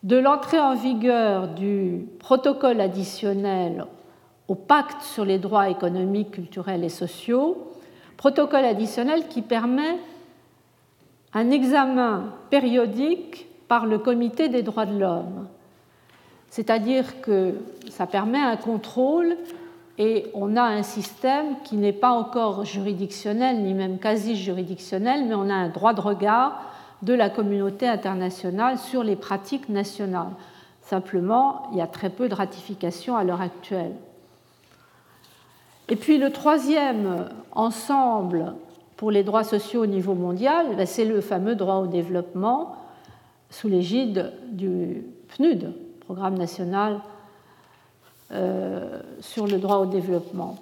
[0.02, 3.86] de l'entrée en vigueur du protocole additionnel
[4.48, 7.72] au pacte sur les droits économiques, culturels et sociaux,
[8.16, 9.98] protocole additionnel qui permet
[11.32, 15.46] un examen périodique par le Comité des droits de l'homme.
[16.50, 17.54] C'est-à-dire que
[17.88, 19.36] ça permet un contrôle
[19.96, 25.34] et on a un système qui n'est pas encore juridictionnel, ni même quasi juridictionnel, mais
[25.34, 26.60] on a un droit de regard
[27.02, 30.32] de la communauté internationale sur les pratiques nationales.
[30.82, 33.92] Simplement, il y a très peu de ratification à l'heure actuelle.
[35.88, 38.54] Et puis le troisième ensemble
[38.96, 42.76] pour les droits sociaux au niveau mondial, ben, c'est le fameux droit au développement
[43.50, 45.04] sous l'égide du
[45.36, 47.00] PNUD, Programme national
[48.30, 50.56] euh, sur le droit au développement,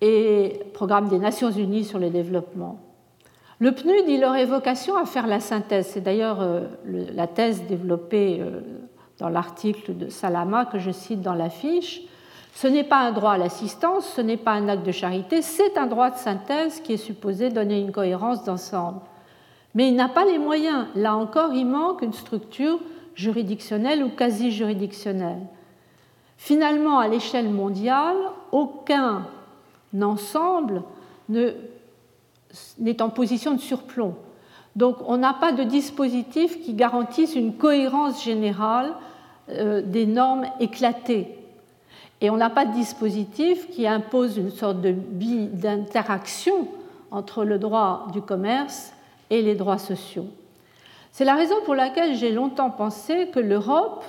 [0.00, 2.78] et Programme des Nations Unies sur le développement.
[3.60, 5.88] Le PNUD, il aurait vocation à faire la synthèse.
[5.92, 8.62] C'est d'ailleurs euh, la thèse développée euh,
[9.18, 12.00] dans l'article de Salama que je cite dans l'affiche.
[12.54, 15.76] Ce n'est pas un droit à l'assistance, ce n'est pas un acte de charité, c'est
[15.76, 19.00] un droit de synthèse qui est supposé donner une cohérence d'ensemble.
[19.74, 20.86] Mais il n'a pas les moyens.
[20.94, 22.80] Là encore, il manque une structure
[23.14, 25.42] juridictionnelle ou quasi juridictionnelle.
[26.38, 28.16] Finalement, à l'échelle mondiale,
[28.52, 29.26] aucun
[30.00, 30.82] ensemble
[31.28, 31.52] ne
[32.78, 34.14] n'est en position de surplomb.
[34.76, 38.92] Donc on n'a pas de dispositif qui garantisse une cohérence générale
[39.50, 41.36] euh, des normes éclatées.
[42.20, 46.68] Et on n'a pas de dispositif qui impose une sorte de d'interaction
[47.10, 48.92] entre le droit du commerce
[49.30, 50.26] et les droits sociaux.
[51.12, 54.04] C'est la raison pour laquelle j'ai longtemps pensé que l'Europe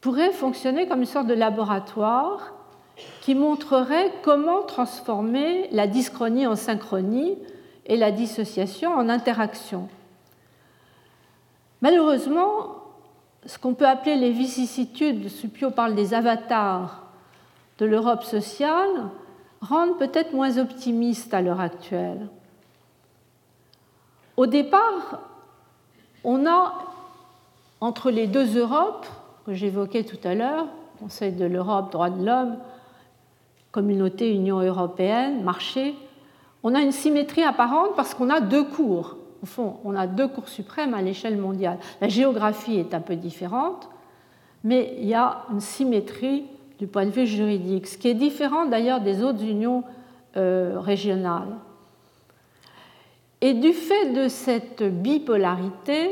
[0.00, 2.52] pourrait fonctionner comme une sorte de laboratoire
[3.20, 7.36] qui montrerait comment transformer la dyschronie en synchronie
[7.86, 9.88] et la dissociation en interaction.
[11.82, 12.76] Malheureusement,
[13.46, 17.02] ce qu'on peut appeler les vicissitudes, Supio parle des avatars
[17.78, 19.08] de l'Europe sociale,
[19.60, 22.28] rendent peut-être moins optimistes à l'heure actuelle.
[24.36, 25.20] Au départ,
[26.24, 26.74] on a
[27.80, 29.06] entre les deux Europes,
[29.46, 30.66] que j'évoquais tout à l'heure,
[30.98, 32.58] Conseil de l'Europe, droits de l'homme,
[33.72, 35.94] communauté, Union européenne, marché,
[36.62, 39.16] on a une symétrie apparente parce qu'on a deux cours.
[39.42, 41.78] Au fond, on a deux cours suprêmes à l'échelle mondiale.
[42.00, 43.88] La géographie est un peu différente,
[44.64, 46.44] mais il y a une symétrie
[46.78, 49.84] du point de vue juridique, ce qui est différent d'ailleurs des autres unions
[50.36, 51.56] euh, régionales.
[53.40, 56.10] Et du fait de cette bipolarité,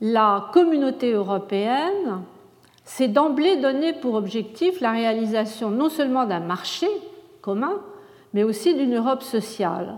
[0.00, 2.22] la communauté européenne
[2.84, 6.86] s'est d'emblée donné pour objectif la réalisation non seulement d'un marché
[7.40, 7.80] commun,
[8.32, 9.96] mais aussi d'une Europe sociale.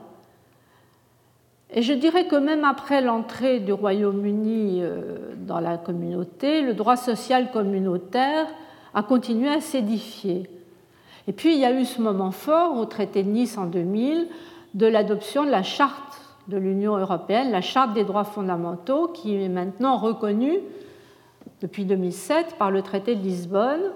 [1.71, 6.97] Et je dirais que même après l'entrée du Royaume-Uni euh, dans la communauté, le droit
[6.97, 8.47] social communautaire
[8.95, 10.49] a continué à s'édifier.
[11.27, 14.29] Et puis il y a eu ce moment fort au traité de Nice en 2000
[14.75, 19.49] de l'adoption de la charte de l'Union européenne, la charte des droits fondamentaux, qui est
[19.49, 20.61] maintenant reconnue
[21.61, 23.93] depuis 2007 par le traité de Lisbonne.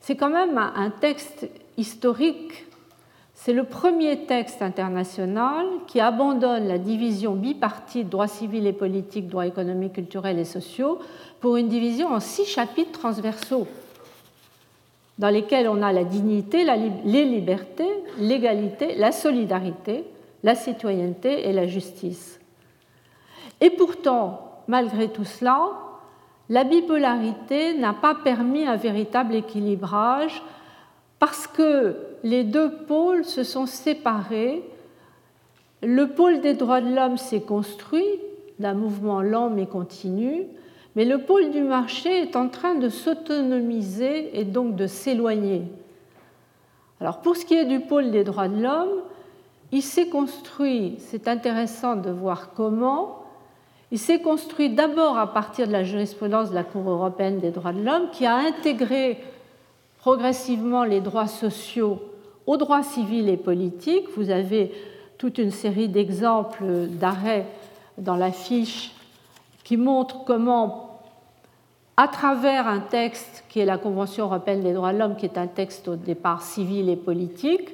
[0.00, 2.66] C'est quand même un texte historique
[3.44, 9.48] c'est le premier texte international qui abandonne la division bipartite droits civils et politiques, droits
[9.48, 11.00] économiques, culturels et sociaux
[11.40, 13.66] pour une division en six chapitres transversaux
[15.18, 16.64] dans lesquels on a la dignité,
[17.04, 20.04] les libertés, l'égalité, la solidarité,
[20.44, 22.38] la citoyenneté et la justice.
[23.60, 25.72] Et pourtant, malgré tout cela,
[26.48, 30.42] la bipolarité n'a pas permis un véritable équilibrage
[31.18, 34.62] parce que les deux pôles se sont séparés.
[35.82, 38.04] Le pôle des droits de l'homme s'est construit
[38.58, 40.44] d'un mouvement lent mais continu,
[40.94, 45.62] mais le pôle du marché est en train de s'autonomiser et donc de s'éloigner.
[47.00, 49.02] Alors pour ce qui est du pôle des droits de l'homme,
[49.72, 53.21] il s'est construit, c'est intéressant de voir comment,
[53.92, 57.74] il s'est construit d'abord à partir de la jurisprudence de la Cour européenne des droits
[57.74, 59.18] de l'homme qui a intégré
[59.98, 62.00] progressivement les droits sociaux
[62.46, 64.06] aux droits civils et politiques.
[64.16, 64.72] Vous avez
[65.18, 67.46] toute une série d'exemples d'arrêts
[67.98, 68.94] dans la fiche
[69.62, 71.02] qui montrent comment,
[71.98, 75.36] à travers un texte qui est la Convention européenne des droits de l'homme, qui est
[75.36, 77.68] un texte au départ civil et politique,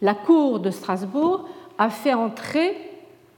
[0.00, 2.76] la Cour de Strasbourg a fait entrer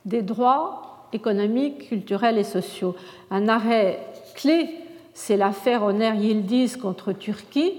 [0.04, 2.94] des droits économiques, culturels et sociaux.
[3.30, 4.00] Un arrêt
[4.34, 4.68] clé,
[5.14, 7.74] c'est l'affaire Oner Yildiz contre Turquie,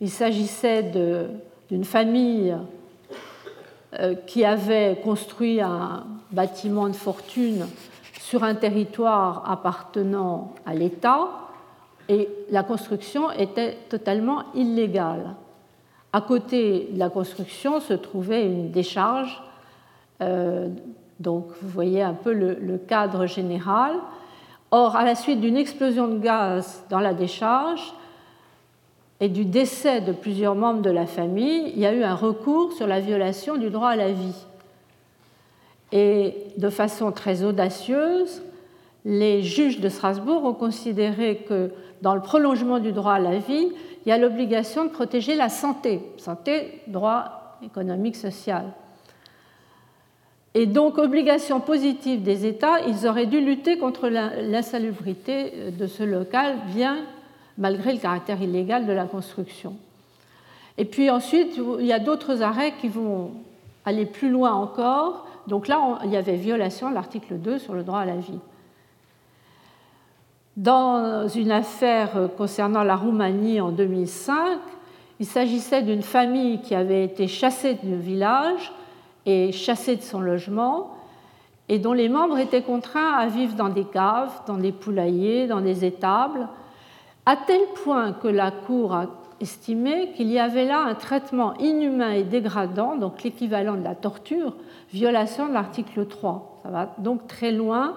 [0.00, 0.84] il s'agissait
[1.68, 2.54] d'une famille
[3.98, 7.66] euh, qui avait construit un bâtiment de fortune
[8.20, 11.30] sur un territoire appartenant à l'État
[12.08, 15.34] et la construction était totalement illégale.
[16.12, 19.42] À côté de la construction se trouvait une décharge.
[20.20, 20.68] Euh,
[21.20, 23.94] donc vous voyez un peu le cadre général.
[24.70, 27.94] Or, à la suite d'une explosion de gaz dans la décharge,
[29.20, 32.72] et du décès de plusieurs membres de la famille, il y a eu un recours
[32.72, 34.46] sur la violation du droit à la vie.
[35.90, 38.42] Et de façon très audacieuse,
[39.04, 43.72] les juges de Strasbourg ont considéré que dans le prolongement du droit à la vie,
[44.04, 48.66] il y a l'obligation de protéger la santé, santé, droit économique, social.
[50.58, 56.56] Et donc, obligation positive des États, ils auraient dû lutter contre l'insalubrité de ce local,
[56.74, 56.96] bien
[57.58, 59.76] malgré le caractère illégal de la construction.
[60.76, 63.30] Et puis ensuite, il y a d'autres arrêts qui vont
[63.84, 65.28] aller plus loin encore.
[65.46, 68.40] Donc là, il y avait violation de l'article 2 sur le droit à la vie.
[70.56, 74.58] Dans une affaire concernant la Roumanie en 2005,
[75.20, 78.72] il s'agissait d'une famille qui avait été chassée du village
[79.28, 80.94] et chassée de son logement
[81.68, 85.60] et dont les membres étaient contraints à vivre dans des caves, dans des poulaillers, dans
[85.60, 86.48] des étables,
[87.26, 89.06] à tel point que la Cour a
[89.40, 94.54] estimé qu'il y avait là un traitement inhumain et dégradant, donc l'équivalent de la torture,
[94.94, 96.60] violation de l'article 3.
[96.62, 97.96] Ça va donc très loin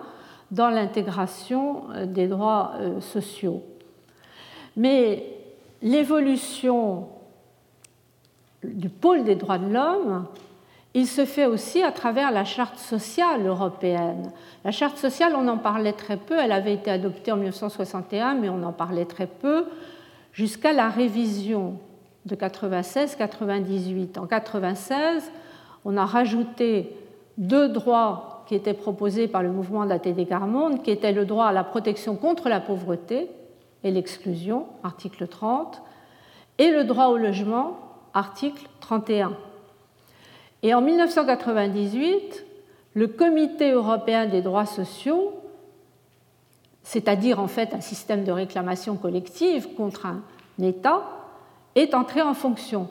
[0.51, 3.63] dans l'intégration euh, des droits euh, sociaux.
[4.75, 5.25] Mais
[5.81, 7.07] l'évolution
[8.65, 10.25] du pôle des droits de l'homme,
[10.93, 14.31] il se fait aussi à travers la charte sociale européenne.
[14.65, 18.49] La charte sociale, on en parlait très peu, elle avait été adoptée en 1961, mais
[18.49, 19.65] on en parlait très peu,
[20.33, 21.77] jusqu'à la révision
[22.25, 24.19] de 96-98.
[24.19, 25.31] En 96,
[25.85, 26.95] on a rajouté
[27.37, 31.51] deux droits qui étaient proposés par le mouvement d'ATD Carmonde, qui étaient le droit à
[31.53, 33.29] la protection contre la pauvreté
[33.83, 35.81] et l'exclusion, article 30,
[36.57, 37.77] et le droit au logement,
[38.13, 39.31] article 31.
[40.63, 42.45] Et en 1998,
[42.93, 45.33] le Comité européen des droits sociaux,
[46.83, 50.21] c'est-à-dire en fait un système de réclamation collective contre un
[50.61, 51.01] État,
[51.75, 52.89] est entré en fonction.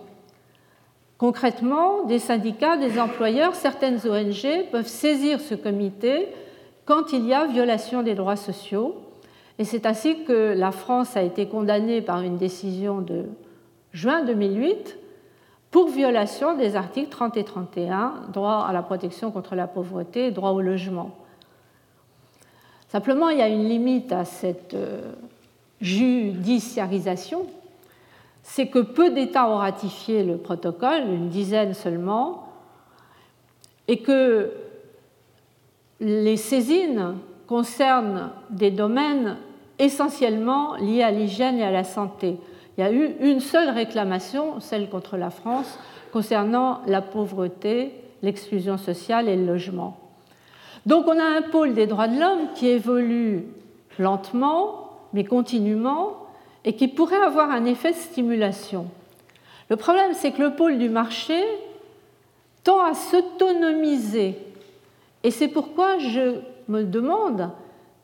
[1.19, 6.29] Concrètement, des syndicats, des employeurs, certaines ONG peuvent saisir ce comité
[6.87, 8.97] quand il y a violation des droits sociaux.
[9.59, 13.27] Et c'est ainsi que la France a été condamnée par une décision de
[13.93, 14.97] juin 2008
[15.71, 20.31] pour violation des articles 30 et 31, droit à la protection contre la pauvreté et
[20.31, 21.17] droit au logement.
[22.89, 25.13] Simplement, il y a une limite à cette euh,
[25.81, 27.47] judiciarisation,
[28.43, 32.49] c'est que peu d'États ont ratifié le protocole, une dizaine seulement,
[33.87, 34.53] et que
[36.01, 37.15] les saisines
[37.47, 39.37] concernent des domaines
[39.79, 42.39] essentiellement liés à l'hygiène et à la santé.
[42.81, 45.79] Il y a eu une seule réclamation, celle contre la France,
[46.15, 49.99] concernant la pauvreté, l'exclusion sociale et le logement.
[50.87, 53.45] Donc on a un pôle des droits de l'homme qui évolue
[53.99, 56.15] lentement, mais continuellement,
[56.65, 58.87] et qui pourrait avoir un effet de stimulation.
[59.69, 61.39] Le problème, c'est que le pôle du marché
[62.65, 64.39] tend à s'autonomiser.
[65.23, 67.51] Et c'est pourquoi je me demande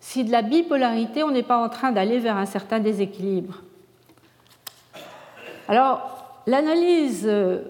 [0.00, 3.62] si de la bipolarité, on n'est pas en train d'aller vers un certain déséquilibre.
[5.68, 7.62] Alors, l'analyse euh,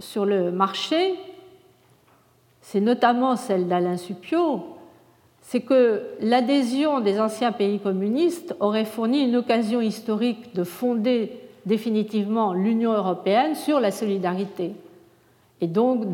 [0.00, 1.14] sur le marché,
[2.60, 4.76] c'est notamment celle d'Alain Suppiot,
[5.40, 12.52] c'est que l'adhésion des anciens pays communistes aurait fourni une occasion historique de fonder définitivement
[12.52, 14.72] l'Union européenne sur la solidarité
[15.60, 16.06] et donc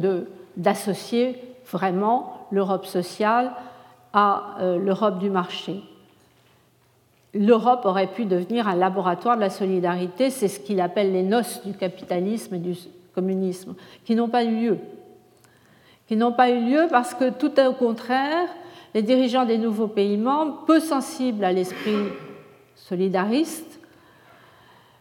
[0.56, 1.36] d'associer
[1.70, 3.52] vraiment l'Europe sociale
[4.12, 5.82] à euh, l'Europe du marché
[7.34, 11.64] l'Europe aurait pu devenir un laboratoire de la solidarité, c'est ce qu'il appelle les noces
[11.64, 12.76] du capitalisme et du
[13.14, 13.74] communisme,
[14.04, 14.78] qui n'ont pas eu lieu.
[16.06, 18.48] Qui n'ont pas eu lieu parce que tout au contraire,
[18.94, 22.08] les dirigeants des nouveaux pays membres, peu sensibles à l'esprit
[22.76, 23.80] solidariste,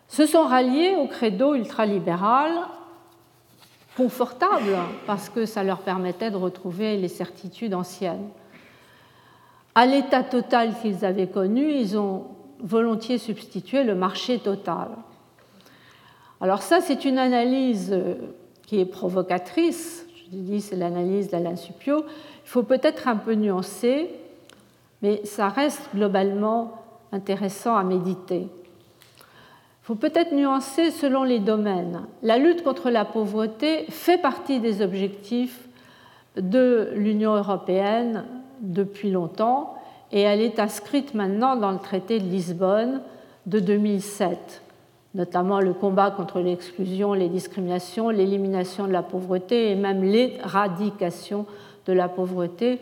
[0.08, 2.52] se sont ralliés au credo ultralibéral
[3.98, 8.30] confortable parce que ça leur permettait de retrouver les certitudes anciennes
[9.76, 12.26] à l'état total qu'ils avaient connu, ils ont
[12.60, 14.90] volontiers substitué le marché total.
[16.40, 18.16] Alors ça, c'est une analyse euh,
[18.66, 20.06] qui est provocatrice.
[20.32, 22.04] Je dis, c'est l'analyse d'Alain Suppiot.
[22.44, 24.10] Il faut peut-être un peu nuancer,
[25.02, 28.48] mais ça reste globalement intéressant à méditer.
[28.48, 32.02] Il faut peut-être nuancer selon les domaines.
[32.24, 35.68] La lutte contre la pauvreté fait partie des objectifs
[36.38, 38.26] de l'Union européenne
[38.62, 39.76] depuis longtemps
[40.12, 43.02] et elle est inscrite maintenant dans le traité de Lisbonne
[43.46, 44.62] de 2007,
[45.16, 51.46] notamment le combat contre l'exclusion, les discriminations, l'élimination de la pauvreté et même l'éradication
[51.86, 52.80] de la pauvreté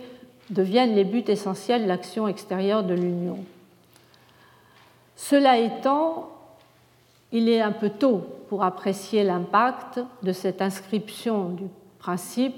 [0.49, 3.37] deviennent les buts essentiels de l'action extérieure de l'Union.
[5.15, 6.29] Cela étant,
[7.31, 11.65] il est un peu tôt pour apprécier l'impact de cette inscription du
[11.99, 12.55] principe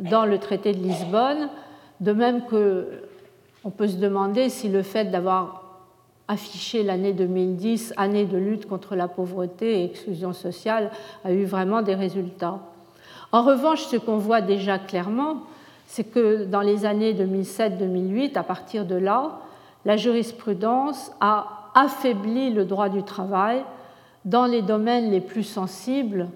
[0.00, 1.50] dans le traité de Lisbonne,
[2.00, 5.64] de même qu'on peut se demander si le fait d'avoir
[6.28, 10.90] affiché l'année 2010, année de lutte contre la pauvreté et exclusion sociale,
[11.24, 12.60] a eu vraiment des résultats.
[13.32, 15.42] En revanche, ce qu'on voit déjà clairement,
[15.86, 19.38] c'est que dans les années 2007-2008, à partir de là,
[19.84, 23.64] la jurisprudence a affaibli le droit du travail
[24.24, 26.28] dans les domaines les plus sensibles,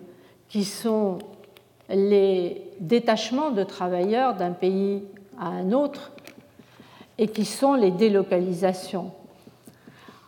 [0.48, 1.18] qui sont
[1.88, 5.02] les détachements de travailleurs d'un pays
[5.38, 6.12] à un autre,
[7.18, 9.12] et qui sont les délocalisations.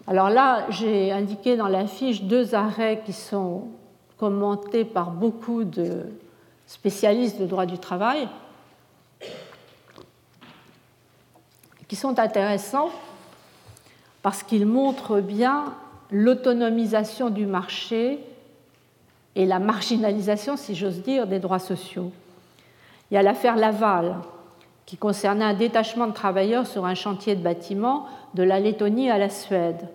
[0.07, 3.69] Alors là, j'ai indiqué dans la fiche deux arrêts qui sont
[4.19, 6.07] commentés par beaucoup de
[6.67, 8.29] spécialistes de droit du travail,
[11.89, 12.91] qui sont intéressants
[14.23, 15.75] parce qu'ils montrent bien
[16.11, 18.19] l'autonomisation du marché
[19.37, 22.13] et la marginalisation, si j'ose dire, des droits sociaux.
[23.11, 24.17] Il y a l'affaire Laval,
[24.87, 29.18] qui concernait un détachement de travailleurs sur un chantier de bâtiment de la Lettonie à
[29.18, 29.89] la Suède.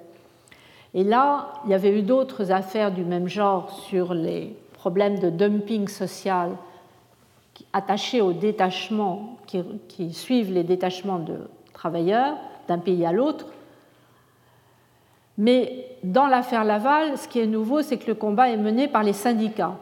[0.93, 5.29] Et là, il y avait eu d'autres affaires du même genre sur les problème de
[5.29, 6.55] dumping social
[7.73, 9.37] attaché aux détachements
[9.89, 11.35] qui suivent les détachements de
[11.73, 12.37] travailleurs
[12.69, 13.47] d'un pays à l'autre.
[15.37, 19.03] Mais dans l'affaire Laval, ce qui est nouveau, c'est que le combat est mené par
[19.03, 19.75] les syndicats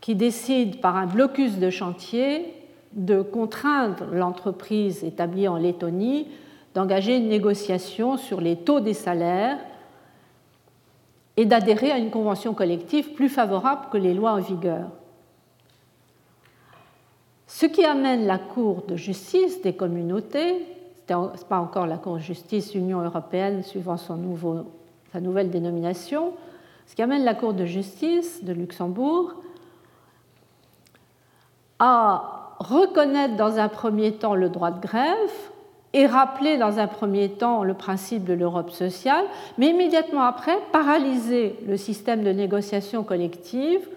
[0.00, 2.54] qui décident par un blocus de chantier
[2.92, 6.28] de contraindre l'entreprise établie en Lettonie
[6.76, 9.58] d'engager une négociation sur les taux des salaires
[11.38, 14.88] et d'adhérer à une convention collective plus favorable que les lois en vigueur.
[17.46, 20.66] Ce qui amène la Cour de justice des communautés,
[21.08, 24.14] ce n'est pas encore la Cour de justice Union européenne suivant sa
[25.20, 26.34] nouvelle dénomination,
[26.86, 29.32] ce qui amène la Cour de justice de Luxembourg
[31.78, 35.30] à reconnaître dans un premier temps le droit de grève
[35.92, 39.24] et rappeler dans un premier temps le principe de l'Europe sociale,
[39.56, 43.88] mais immédiatement après paralyser le système de négociation collective.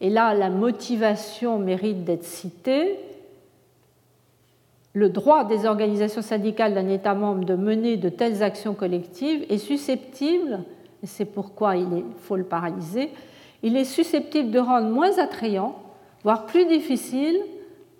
[0.00, 2.98] Et là, la motivation mérite d'être citée.
[4.92, 9.58] Le droit des organisations syndicales d'un État membre de mener de telles actions collectives est
[9.58, 10.60] susceptible,
[11.02, 13.10] et c'est pourquoi il faut le paralyser,
[13.62, 15.76] il est susceptible de rendre moins attrayant
[16.22, 17.40] voire plus difficile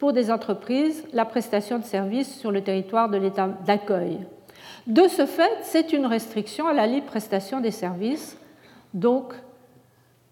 [0.01, 4.19] pour des entreprises la prestation de services sur le territoire de l'État d'accueil.
[4.87, 8.39] De ce fait, c'est une restriction à la libre prestation des services.
[8.95, 9.35] Donc,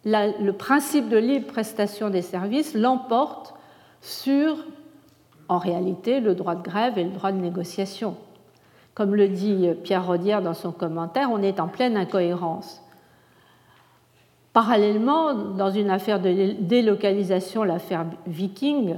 [0.05, 3.55] le principe de libre prestation des services l'emporte
[4.01, 4.57] sur,
[5.49, 8.17] en réalité, le droit de grève et le droit de négociation.
[8.95, 12.83] Comme le dit Pierre Rodière dans son commentaire, on est en pleine incohérence.
[14.55, 18.97] Parallèlement, dans une affaire de délocalisation, l'affaire Viking,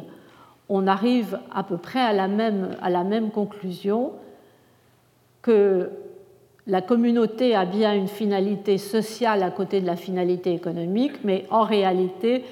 [0.70, 4.12] on arrive à peu près à la même, conclusion
[5.42, 5.90] que
[6.68, 11.64] la communauté a bien une finalité sociale à côté de la finalité économique, mais en
[11.64, 12.44] réalité,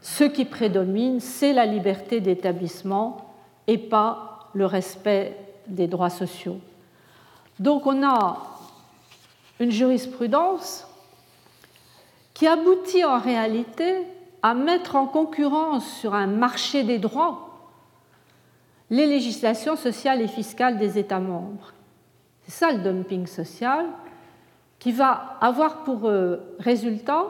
[0.00, 3.34] ce qui prédomine, c'est la liberté d'établissement
[3.66, 6.56] et pas le respect des droits sociaux.
[7.58, 8.38] Donc on a
[9.60, 10.88] une jurisprudence
[12.32, 14.06] qui aboutit en réalité
[14.42, 17.47] à mettre en concurrence sur un marché des droits
[18.90, 21.72] les législations sociales et fiscales des États membres.
[22.42, 23.86] C'est ça le dumping social
[24.78, 27.26] qui va avoir pour euh, résultat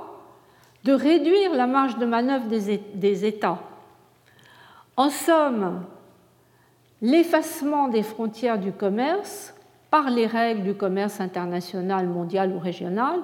[0.85, 3.59] de réduire la marge de manœuvre des États.
[4.97, 5.85] En somme,
[7.03, 9.55] l'effacement des frontières du commerce
[9.91, 13.21] par les règles du commerce international, mondial ou régional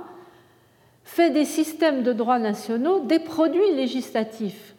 [1.05, 4.74] fait des systèmes de droits nationaux des produits législatifs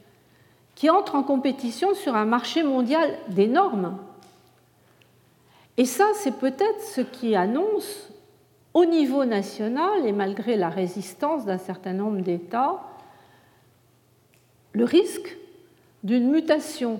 [0.76, 3.98] qui entrent en compétition sur un marché mondial des normes.
[5.78, 8.10] Et ça, c'est peut-être ce qui annonce
[8.74, 12.82] au niveau national, et malgré la résistance d'un certain nombre d'États,
[14.74, 15.38] le risque
[16.04, 17.00] d'une mutation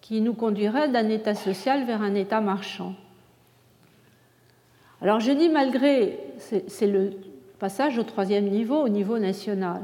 [0.00, 2.94] qui nous conduirait d'un État social vers un État marchand.
[5.02, 7.10] Alors je dis malgré, c'est le
[7.58, 9.82] passage au troisième niveau, au niveau national.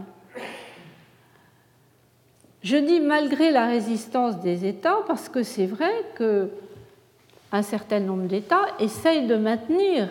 [2.63, 8.67] Je dis malgré la résistance des États parce que c'est vrai qu'un certain nombre d'États
[8.79, 10.09] essayent de maintenir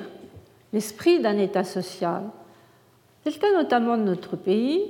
[0.74, 2.24] l'esprit d'un État social.
[3.24, 4.82] C'est le cas notamment de notre pays,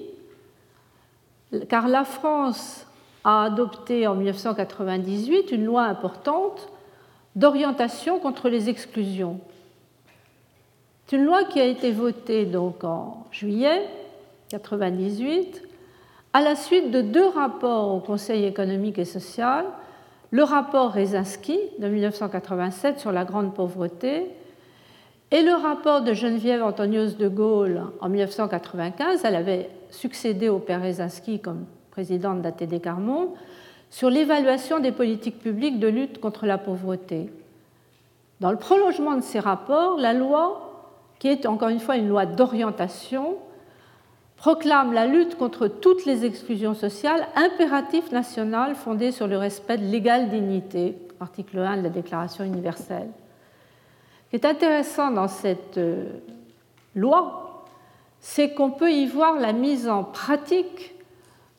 [1.70, 2.88] car la France
[3.24, 6.68] a adopté en 1998 une loi importante
[7.36, 9.39] d'orientation contre les exclusions.
[11.05, 13.82] C'est une loi qui a été votée donc en juillet
[14.51, 15.70] 1998
[16.34, 19.66] à la suite de deux rapports au Conseil économique et social,
[20.32, 24.28] le rapport Rezinski de 1987 sur la grande pauvreté
[25.32, 30.82] et le rapport de Geneviève Antonios de Gaulle en 1995, elle avait succédé au père
[30.82, 33.34] Rezinski comme présidente d'ATD Carmon,
[33.90, 37.30] sur l'évaluation des politiques publiques de lutte contre la pauvreté.
[38.40, 40.70] Dans le prolongement de ces rapports, la loi
[41.20, 43.36] qui est encore une fois une loi d'orientation,
[44.42, 49.84] proclame la lutte contre toutes les exclusions sociales impératif national fondé sur le respect de
[49.84, 53.08] l'égale dignité, article 1 de la Déclaration universelle.
[54.26, 56.06] Ce qui est intéressant dans cette euh,
[56.96, 57.68] loi,
[58.20, 60.96] c'est qu'on peut y voir la mise en pratique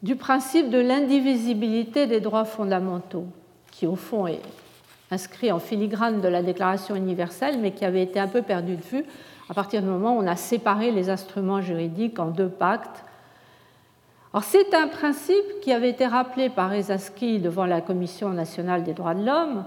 [0.03, 3.27] du principe de l'indivisibilité des droits fondamentaux,
[3.71, 4.43] qui au fond est
[5.13, 8.83] inscrit en filigrane de la Déclaration universelle, mais qui avait été un peu perdu de
[8.83, 9.05] vue
[9.53, 13.05] à partir du moment où on a séparé les instruments juridiques en deux pactes.
[14.41, 19.13] c'est un principe qui avait été rappelé par Ezaski devant la Commission nationale des droits
[19.13, 19.67] de l'homme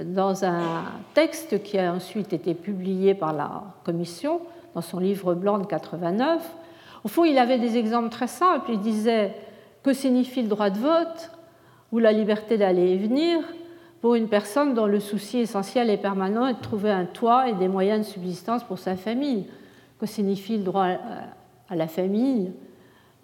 [0.00, 0.82] dans un
[1.14, 4.40] texte qui a ensuite été publié par la Commission
[4.74, 6.42] dans son livre blanc de 89,
[7.04, 8.72] Au fond, il avait des exemples très simples.
[8.72, 9.36] Il disait
[9.84, 11.30] que signifie le droit de vote
[11.92, 13.38] ou la liberté d'aller et venir
[14.00, 17.54] pour une personne dont le souci essentiel et permanent est de trouver un toit et
[17.54, 19.46] des moyens de subsistance pour sa famille.
[19.98, 20.88] Que signifie le droit
[21.68, 22.52] à la famille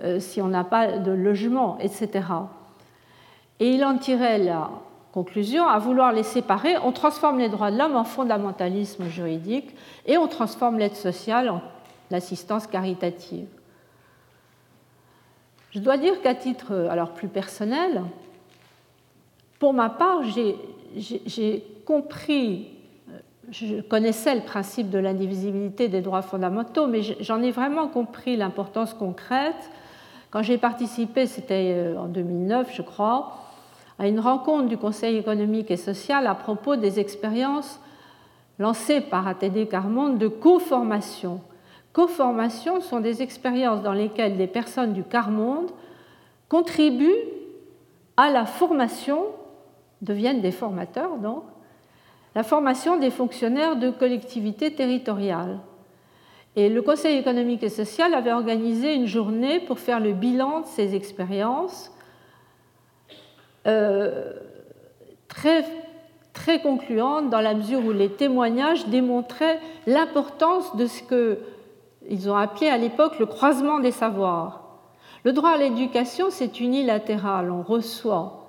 [0.03, 2.27] euh, si on n'a pas de logement, etc.
[3.61, 4.71] Et il en tirait la
[5.13, 10.17] conclusion, à vouloir les séparer, on transforme les droits de l'homme en fondamentalisme juridique et
[10.17, 11.61] on transforme l'aide sociale en
[12.11, 13.47] l'assistance caritative.
[15.71, 18.03] Je dois dire qu'à titre alors plus personnel,
[19.63, 22.67] pour ma part, j'ai compris,
[23.53, 28.93] je connaissais le principe de l'indivisibilité des droits fondamentaux, mais j'en ai vraiment compris l'importance
[28.93, 29.71] concrète
[30.33, 33.37] quand j'ai participé, c'était euh, en 2009 je crois,
[34.01, 37.79] à une rencontre du Conseil économique et social à propos des expériences
[38.59, 41.41] lancées par ATD Carmonde de co-formation.
[41.93, 45.71] Co-formation sont des expériences dans lesquelles des personnes du Carmonde
[46.49, 47.29] contribuent
[48.17, 49.27] à la formation
[50.03, 51.45] deviennent des formateurs, donc,
[52.35, 55.61] la formation des fonctionnaires de collectivités territoriales.
[56.57, 60.67] Et le Conseil économique et social avait organisé une journée pour faire le bilan de
[60.67, 61.91] ces expériences,
[63.67, 64.33] euh,
[65.29, 65.65] très,
[66.33, 72.69] très concluante dans la mesure où les témoignages démontraient l'importance de ce qu'ils ont appelé
[72.69, 74.63] à l'époque le croisement des savoirs.
[75.25, 78.42] Le droit à l'éducation, c'est unilatéral, on reçoit.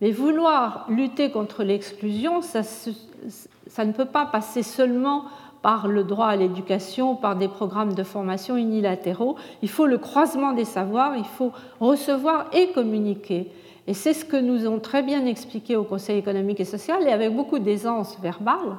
[0.00, 5.24] Mais vouloir lutter contre l'exclusion, ça, ne peut pas passer seulement
[5.60, 9.36] par le droit à l'éducation, par des programmes de formation unilatéraux.
[9.62, 13.50] Il faut le croisement des savoirs, il faut recevoir et communiquer.
[13.88, 17.12] Et c'est ce que nous ont très bien expliqué au Conseil économique et social, et
[17.12, 18.76] avec beaucoup d'aisance verbale,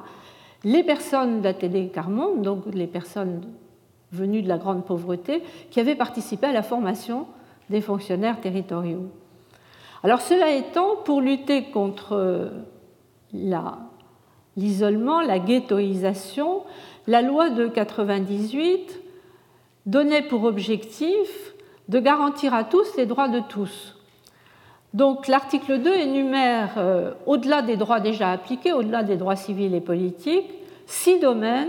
[0.64, 3.42] les personnes d'ATD Carmonde, donc les personnes
[4.12, 7.26] venues de la grande pauvreté, qui avaient participé à la formation
[7.68, 9.10] des fonctionnaires territoriaux.
[10.02, 12.50] Alors cela étant, pour lutter contre
[14.56, 16.62] l'isolement, la, ghettoisation,
[17.06, 19.00] la loi de 98
[19.86, 21.54] donnait pour objectif
[21.88, 23.96] de garantir à tous les droits de tous.
[24.94, 29.80] Donc l'article 2 énumère, euh, au-delà des droits déjà appliqués, au-delà des droits civils et
[29.80, 30.50] politiques,
[30.86, 31.68] six domaines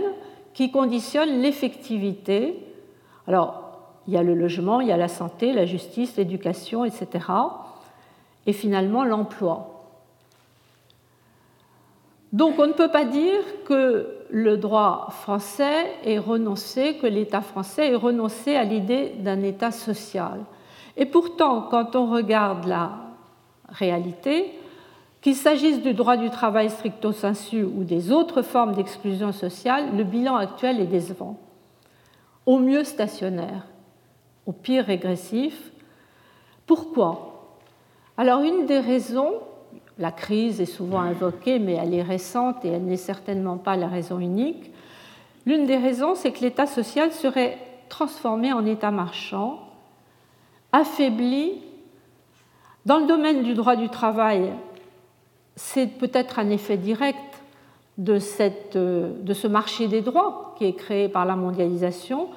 [0.53, 2.65] qui conditionnent l'effectivité.
[3.27, 3.63] Alors,
[4.07, 7.19] il y a le logement, il y a la santé, la justice, l'éducation, etc
[8.45, 9.67] et finalement l'emploi.
[12.33, 17.91] Donc on ne peut pas dire que le droit français ait renoncé, que l'État français
[17.91, 20.39] ait renoncé à l'idée d'un État social.
[20.95, 22.91] Et pourtant, quand on regarde la
[23.67, 24.53] réalité,
[25.21, 30.03] qu'il s'agisse du droit du travail stricto sensu ou des autres formes d'exclusion sociale, le
[30.03, 31.37] bilan actuel est décevant.
[32.45, 33.67] Au mieux stationnaire,
[34.45, 35.71] au pire régressif.
[36.65, 37.30] Pourquoi?
[38.21, 39.33] Alors une des raisons,
[39.97, 43.87] la crise est souvent invoquée, mais elle est récente et elle n'est certainement pas la
[43.87, 44.71] raison unique,
[45.47, 47.57] l'une des raisons, c'est que l'État social serait
[47.89, 49.57] transformé en État marchand,
[50.71, 51.63] affaibli.
[52.85, 54.53] Dans le domaine du droit du travail,
[55.55, 57.41] c'est peut-être un effet direct
[57.97, 58.19] de,
[58.75, 62.27] de, ce marché des droits qui est créé par la mondialisation.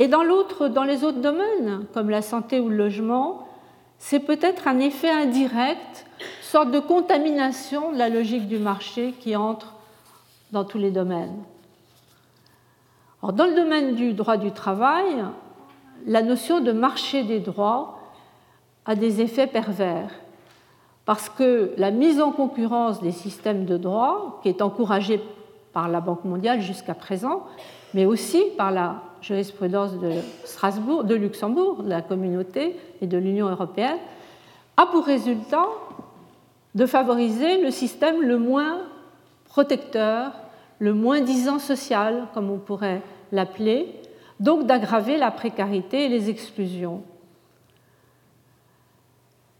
[0.00, 0.24] Et dans,
[0.70, 3.46] dans les autres domaines, comme la santé ou le logement,
[4.00, 6.06] c'est peut-être un effet indirect,
[6.40, 9.74] sorte de contamination de la logique du marché qui entre
[10.50, 11.36] dans tous les domaines.
[13.22, 15.24] dans le domaine du droit du travail,
[16.06, 18.00] la notion de marché des droits
[18.86, 20.10] a des effets pervers,
[21.04, 25.22] parce que la mise en concurrence des systèmes de droit, qui est encouragée
[25.74, 27.44] par la Banque mondiale jusqu'à présent,
[27.92, 30.12] mais aussi par la jurisprudence de
[30.44, 33.98] Strasbourg, de Luxembourg, de la communauté et de l'Union européenne,
[34.76, 35.66] a pour résultat
[36.74, 38.82] de favoriser le système le moins
[39.44, 40.32] protecteur,
[40.78, 43.02] le moins disant social, comme on pourrait
[43.32, 43.94] l'appeler,
[44.38, 47.02] donc d'aggraver la précarité et les exclusions.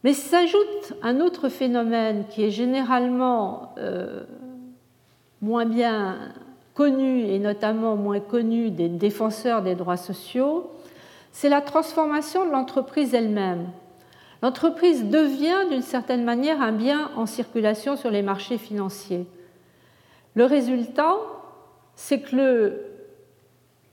[0.02, 4.22] Mais s'ajoute un autre phénomène qui est généralement euh,
[5.42, 6.32] moins bien
[6.74, 10.70] connu et notamment moins connu des défenseurs des droits sociaux,
[11.32, 13.68] c'est la transformation de l'entreprise elle-même.
[14.42, 19.26] L'entreprise devient d'une certaine manière un bien en circulation sur les marchés financiers.
[20.34, 21.16] Le résultat,
[21.94, 22.84] c'est que le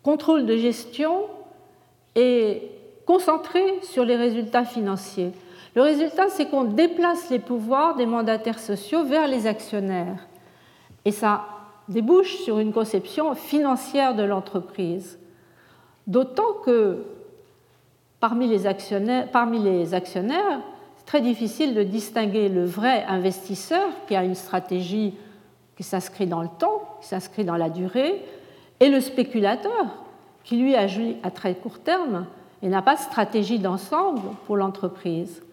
[0.04, 1.24] contrôle de gestion
[2.16, 2.72] est
[3.06, 5.34] concentré sur les résultats financiers.
[5.76, 10.28] Le résultat, c'est qu'on déplace les pouvoirs des mandataires sociaux vers les actionnaires.
[11.06, 11.46] Et ça
[11.90, 15.20] débouche sur une conception financière de l'entreprise.
[16.06, 17.06] D'autant que
[18.20, 19.60] parmi les actionnaires, parmi
[19.90, 25.16] c'est très difficile de distinguer le vrai investisseur qui a une stratégie
[25.76, 28.24] qui s'inscrit dans le temps, qui s'inscrit dans la durée,
[28.80, 29.86] et le spéculateur
[30.44, 32.26] qui lui agit à très court terme
[32.62, 35.44] et n'a pas de stratégie d'ensemble pour l'entreprise.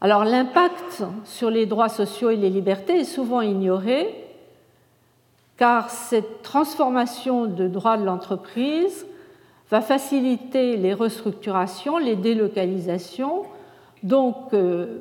[0.00, 4.26] Alors l'impact sur les droits sociaux et les libertés est souvent ignoré
[5.58, 9.06] car cette transformation de droits de l'entreprise
[9.70, 13.42] va faciliter les restructurations, les délocalisations,
[14.02, 15.00] donc euh,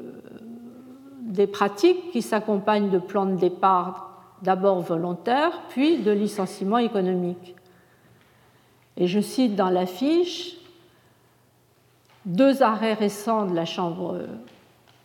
[1.21, 7.55] des pratiques qui s'accompagnent de plans de départ d'abord volontaires, puis de licenciements économiques.
[8.97, 10.57] Et je cite dans l'affiche
[12.25, 14.19] deux arrêts récents de la Chambre,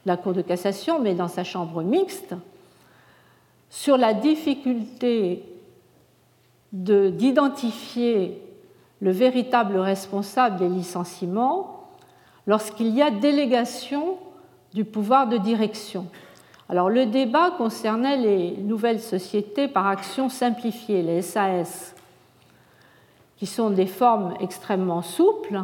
[0.07, 2.35] la Cour de cassation, mais dans sa chambre mixte,
[3.71, 5.45] sur la difficulté
[6.73, 8.41] d'identifier
[9.01, 11.91] le véritable responsable des licenciements
[12.47, 14.17] lorsqu'il y a délégation
[14.73, 16.07] du pouvoir de direction.
[16.69, 21.95] Alors le débat concernait les nouvelles sociétés par action simplifiée, les SAS,
[23.37, 25.63] qui sont des formes extrêmement souples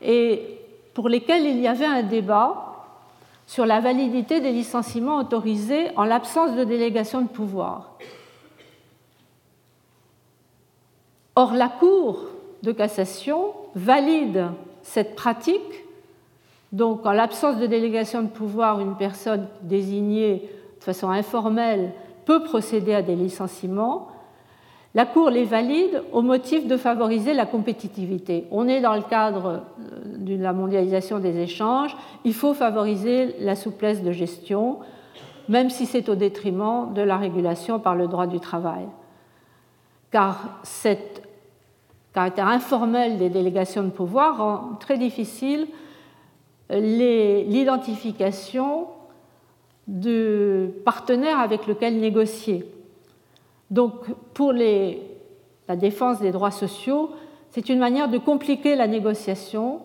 [0.00, 0.58] et
[0.94, 2.69] pour lesquelles il y avait un débat
[3.50, 7.98] sur la validité des licenciements autorisés en l'absence de délégation de pouvoir.
[11.34, 12.26] Or, la Cour
[12.62, 14.50] de cassation valide
[14.84, 15.84] cette pratique,
[16.70, 20.48] donc en l'absence de délégation de pouvoir, une personne désignée
[20.78, 21.90] de façon informelle
[22.26, 24.09] peut procéder à des licenciements.
[24.94, 28.46] La Cour les valide au motif de favoriser la compétitivité.
[28.50, 29.60] On est dans le cadre euh,
[30.18, 34.80] de la mondialisation des échanges, il faut favoriser la souplesse de gestion,
[35.48, 38.88] même si c'est au détriment de la régulation par le droit du travail.
[40.10, 41.22] Car cette
[42.12, 45.68] caractère informel des délégations de pouvoir rend très difficile
[46.68, 48.88] l'identification
[49.86, 52.66] de partenaires avec lesquels négocier.
[53.70, 53.94] Donc,
[54.34, 57.10] pour la défense des droits sociaux,
[57.50, 59.80] c'est une manière de compliquer la négociation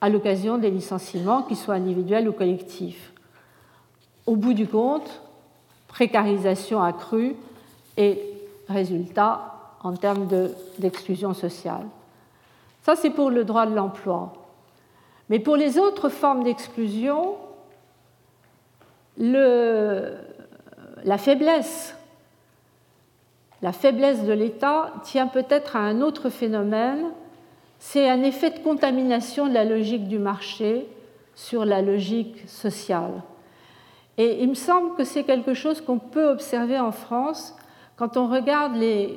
[0.00, 3.12] à l'occasion des licenciements, qu'ils soient individuels ou collectifs.
[4.26, 5.22] Au bout du compte,
[5.88, 7.36] précarisation accrue
[7.96, 8.20] et
[8.68, 10.28] résultat en termes
[10.78, 11.86] d'exclusion sociale.
[12.82, 14.32] Ça, c'est pour le droit de l'emploi.
[15.28, 17.36] Mais pour les autres formes d'exclusion,
[19.18, 20.18] la
[21.18, 21.96] faiblesse,
[23.62, 27.06] la faiblesse de l'État tient peut-être à un autre phénomène,
[27.78, 30.86] c'est un effet de contamination de la logique du marché
[31.34, 33.22] sur la logique sociale.
[34.18, 37.56] Et il me semble que c'est quelque chose qu'on peut observer en France
[37.96, 39.16] quand on regarde les,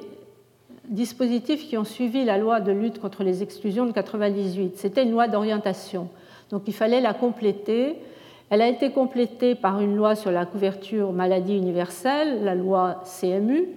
[0.89, 4.77] dispositifs qui ont suivi la loi de lutte contre les exclusions de 1998.
[4.77, 6.09] C'était une loi d'orientation,
[6.51, 7.95] donc il fallait la compléter.
[8.49, 13.69] Elle a été complétée par une loi sur la couverture maladie universelle, la loi CMU,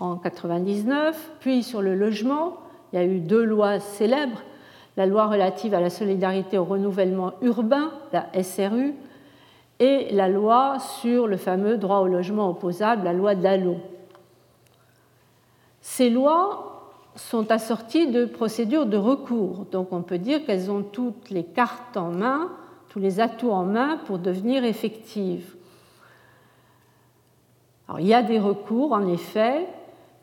[0.00, 2.56] en 1999, puis sur le logement.
[2.92, 4.42] Il y a eu deux lois célèbres,
[4.96, 8.94] la loi relative à la solidarité au renouvellement urbain, la SRU,
[9.78, 13.78] et la loi sur le fameux droit au logement opposable, la loi Dallot.
[15.80, 21.30] Ces lois sont assorties de procédures de recours, donc on peut dire qu'elles ont toutes
[21.30, 22.50] les cartes en main,
[22.90, 25.54] tous les atouts en main pour devenir effectives.
[27.88, 29.66] Alors, il y a des recours, en effet,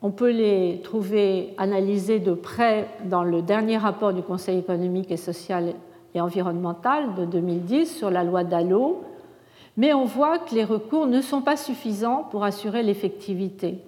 [0.02, 5.18] on peut les trouver analysés de près dans le dernier rapport du Conseil économique et
[5.18, 5.74] social
[6.14, 9.04] et environnemental de 2010 sur la loi Dallot,
[9.76, 13.80] mais on voit que les recours ne sont pas suffisants pour assurer l'effectivité.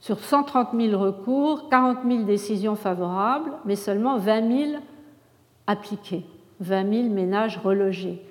[0.00, 4.82] Sur 130 000 recours, 40 000 décisions favorables, mais seulement 20 000
[5.66, 6.24] appliquées,
[6.60, 8.22] 20 000 ménages relogés.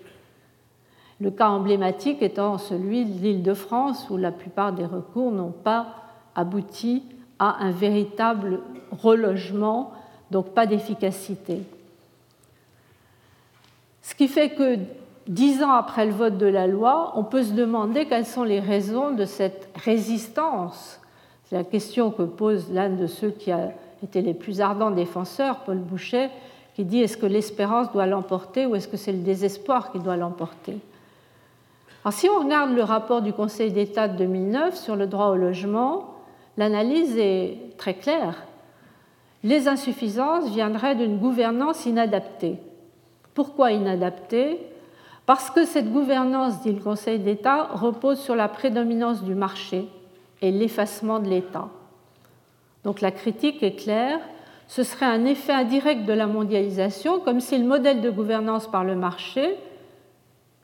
[1.21, 5.51] Le cas emblématique étant celui de l'île de France, où la plupart des recours n'ont
[5.51, 5.98] pas
[6.39, 7.03] abouti
[7.39, 8.59] à un véritable
[8.91, 9.93] relogement,
[10.31, 11.61] donc pas d'efficacité.
[14.01, 14.77] Ce qui fait que
[15.27, 18.59] dix ans après le vote de la loi, on peut se demander quelles sont les
[18.59, 20.99] raisons de cette résistance
[21.49, 23.71] c'est la question que pose l'un de ceux qui a
[24.03, 26.29] été les plus ardents défenseurs, Paul Boucher,
[26.75, 30.15] qui dit est-ce que l'espérance doit l'emporter ou est-ce que c'est le désespoir qui doit
[30.15, 30.77] l'emporter?
[32.05, 35.35] Alors, si on regarde le rapport du Conseil d'État de 2009 sur le droit au
[35.35, 36.13] logement,
[36.59, 38.43] l'analyse est très claire.
[39.43, 42.57] Les insuffisances viendraient d'une gouvernance inadaptée.
[43.33, 44.59] Pourquoi inadaptée?
[45.25, 49.87] Parce que cette gouvernance, dit le Conseil d'État, repose sur la prédominance du marché
[50.41, 51.69] et l'effacement de l'État.
[52.83, 54.19] Donc la critique est claire.
[54.67, 58.83] ce serait un effet indirect de la mondialisation, comme si le modèle de gouvernance par
[58.83, 59.55] le marché,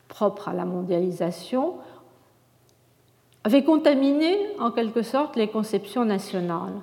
[0.10, 1.76] propre à la mondialisation,
[3.46, 6.82] avait contaminé en quelque sorte les conceptions nationales.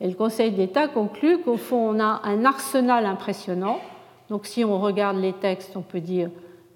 [0.00, 3.80] Et le Conseil d'État conclut qu'au fond, on a un arsenal impressionnant.
[4.30, 6.30] Donc si on regarde les textes, on peut dire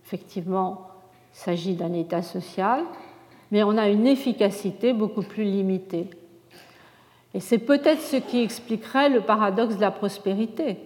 [0.05, 0.89] effectivement
[1.33, 2.83] il s'agit d'un État social,
[3.53, 6.11] mais on a une efficacité beaucoup plus limitée.
[7.33, 10.79] Et c'est peut-être ce qui expliquerait le paradoxe de la prospérité.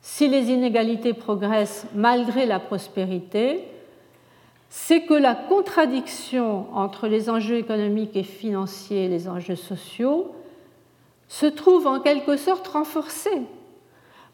[0.00, 3.64] Si les inégalités progressent malgré la prospérité,
[4.74, 10.34] c'est que la contradiction entre les enjeux économiques et financiers et les enjeux sociaux
[11.28, 13.42] se trouve en quelque sorte renforcée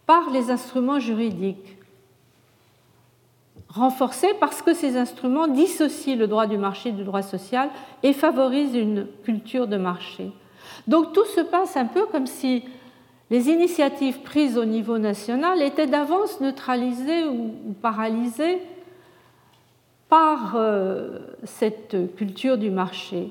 [0.07, 1.77] par les instruments juridiques.
[3.69, 7.69] Renforcée parce que ces instruments dissocient le droit du marché du droit social
[8.05, 10.31] et favorisent une culture de marché.
[10.87, 12.63] Donc tout se passe un peu comme si
[13.29, 18.61] les initiatives prises au niveau national étaient d'avance neutralisées ou paralysées
[20.09, 23.31] par euh, cette culture du marché.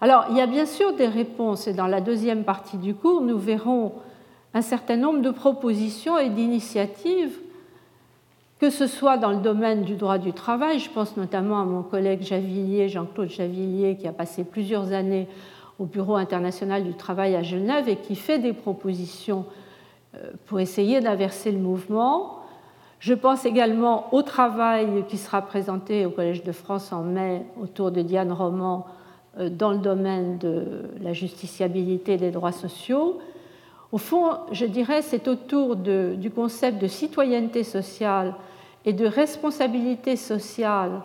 [0.00, 3.20] Alors, il y a bien sûr des réponses, et dans la deuxième partie du cours,
[3.20, 3.92] nous verrons
[4.54, 7.38] un certain nombre de propositions et d'initiatives,
[8.58, 11.82] que ce soit dans le domaine du droit du travail, je pense notamment à mon
[11.82, 15.28] collègue Javillier, Jean-Claude Javillier, qui a passé plusieurs années
[15.78, 19.46] au Bureau international du travail à Genève et qui fait des propositions
[20.14, 22.39] euh, pour essayer d'inverser le mouvement.
[23.00, 27.90] Je pense également au travail qui sera présenté au Collège de France en mai autour
[27.90, 28.86] de Diane Roman
[29.38, 33.18] euh, dans le domaine de la justiciabilité des droits sociaux.
[33.90, 38.34] Au fond, je dirais, c'est autour du concept de citoyenneté sociale
[38.84, 41.00] et de responsabilité sociale,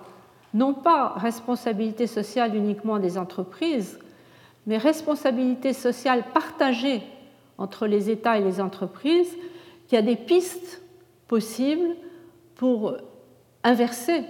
[0.53, 3.97] non pas responsabilité sociale uniquement des entreprises,
[4.67, 7.01] mais responsabilité sociale partagée
[7.57, 9.35] entre les États et les entreprises,
[9.87, 10.81] qu'il y a des pistes
[11.27, 11.95] possibles
[12.55, 12.97] pour
[13.63, 14.23] inverser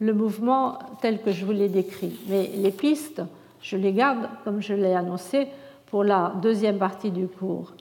[0.00, 2.18] le mouvement tel que je vous l'ai décrit.
[2.28, 3.22] Mais les pistes,
[3.60, 5.48] je les garde, comme je l'ai annoncé,
[5.86, 7.72] pour la deuxième partie du cours.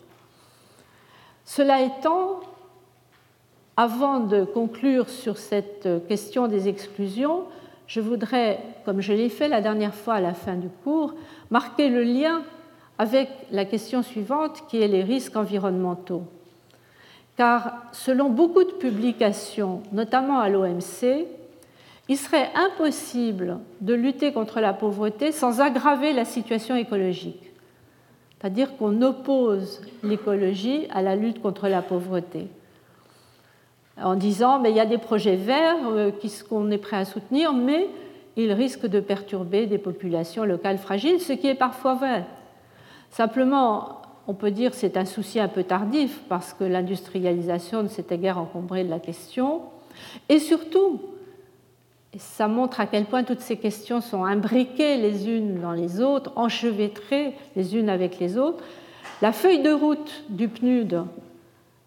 [1.45, 2.41] Cela étant,
[3.77, 7.45] avant de conclure sur cette question des exclusions,
[7.87, 11.15] je voudrais, comme je l'ai fait la dernière fois à la fin du cours,
[11.49, 12.43] marquer le lien
[12.97, 16.23] avec la question suivante qui est les risques environnementaux.
[17.39, 21.25] Car selon beaucoup de publications, notamment à l'OMC,
[22.09, 27.49] il serait impossible de lutter contre la pauvreté sans aggraver la situation écologique.
[28.31, 32.47] C'est-à-dire qu'on oppose l'écologie à la lutte contre la pauvreté.
[34.03, 36.11] En disant, mais il y a des projets verts euh,
[36.49, 37.87] qu'on est prêt à soutenir, mais
[38.35, 42.25] ils risquent de perturber des populations locales fragiles, ce qui est parfois vrai.
[43.11, 43.98] Simplement,
[44.29, 48.19] on peut dire que c'est un souci un peu tardif parce que l'industrialisation ne s'était
[48.19, 49.61] guère encombrée de la question.
[50.29, 51.01] Et surtout,
[52.15, 56.31] ça montre à quel point toutes ces questions sont imbriquées les unes dans les autres,
[56.35, 58.63] enchevêtrées les unes avec les autres.
[59.23, 61.05] La feuille de route du PNUD,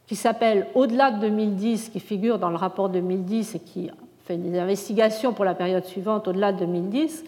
[0.09, 3.89] qui s'appelle Au-delà de 2010, qui figure dans le rapport 2010 et qui
[4.25, 7.25] fait des investigations pour la période suivante, au-delà de 2010,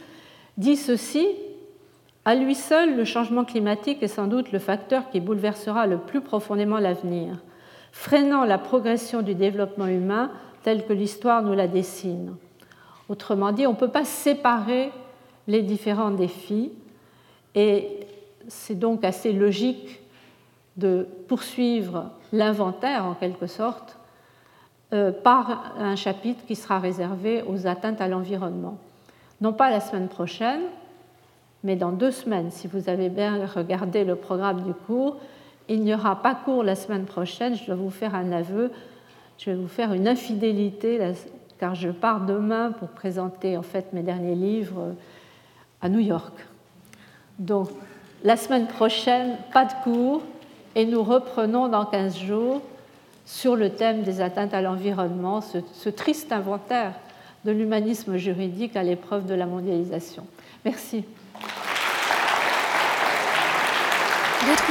[0.59, 1.29] dit ceci
[2.27, 6.23] À lui seul, le changement climatique est sans doute le facteur qui bouleversera le plus
[6.23, 7.37] profondément l'avenir,
[7.93, 10.31] freinant la progression du développement humain
[10.63, 12.35] tel que l'histoire nous la dessine.
[13.11, 14.91] Autrement dit, on ne peut pas séparer
[15.47, 16.73] les différents défis
[17.55, 18.01] et
[18.49, 20.01] c'est donc assez logique
[20.79, 23.99] de poursuivre l'inventaire en quelque sorte
[24.95, 28.79] euh, par un chapitre qui sera réservé aux atteintes à l'environnement.
[29.43, 30.63] Non pas la semaine prochaine,
[31.65, 35.17] mais dans deux semaines, si vous avez bien regardé le programme du cours,
[35.69, 38.71] il n'y aura pas cours la semaine prochaine, je dois vous faire un aveu,
[39.39, 41.01] je vais vous faire une infidélité
[41.59, 44.95] car je pars demain pour présenter en fait mes derniers livres
[45.81, 46.35] à New York.
[47.39, 47.71] Donc
[48.23, 50.23] la semaine prochaine, pas de cours,
[50.75, 52.61] et nous reprenons dans 15 jours
[53.25, 56.93] sur le thème des atteintes à l'environnement, ce, ce, triste inventaire
[57.45, 60.27] de l'humanisme juridique à l'épreuve de la mondialisation.
[60.65, 61.05] Merci.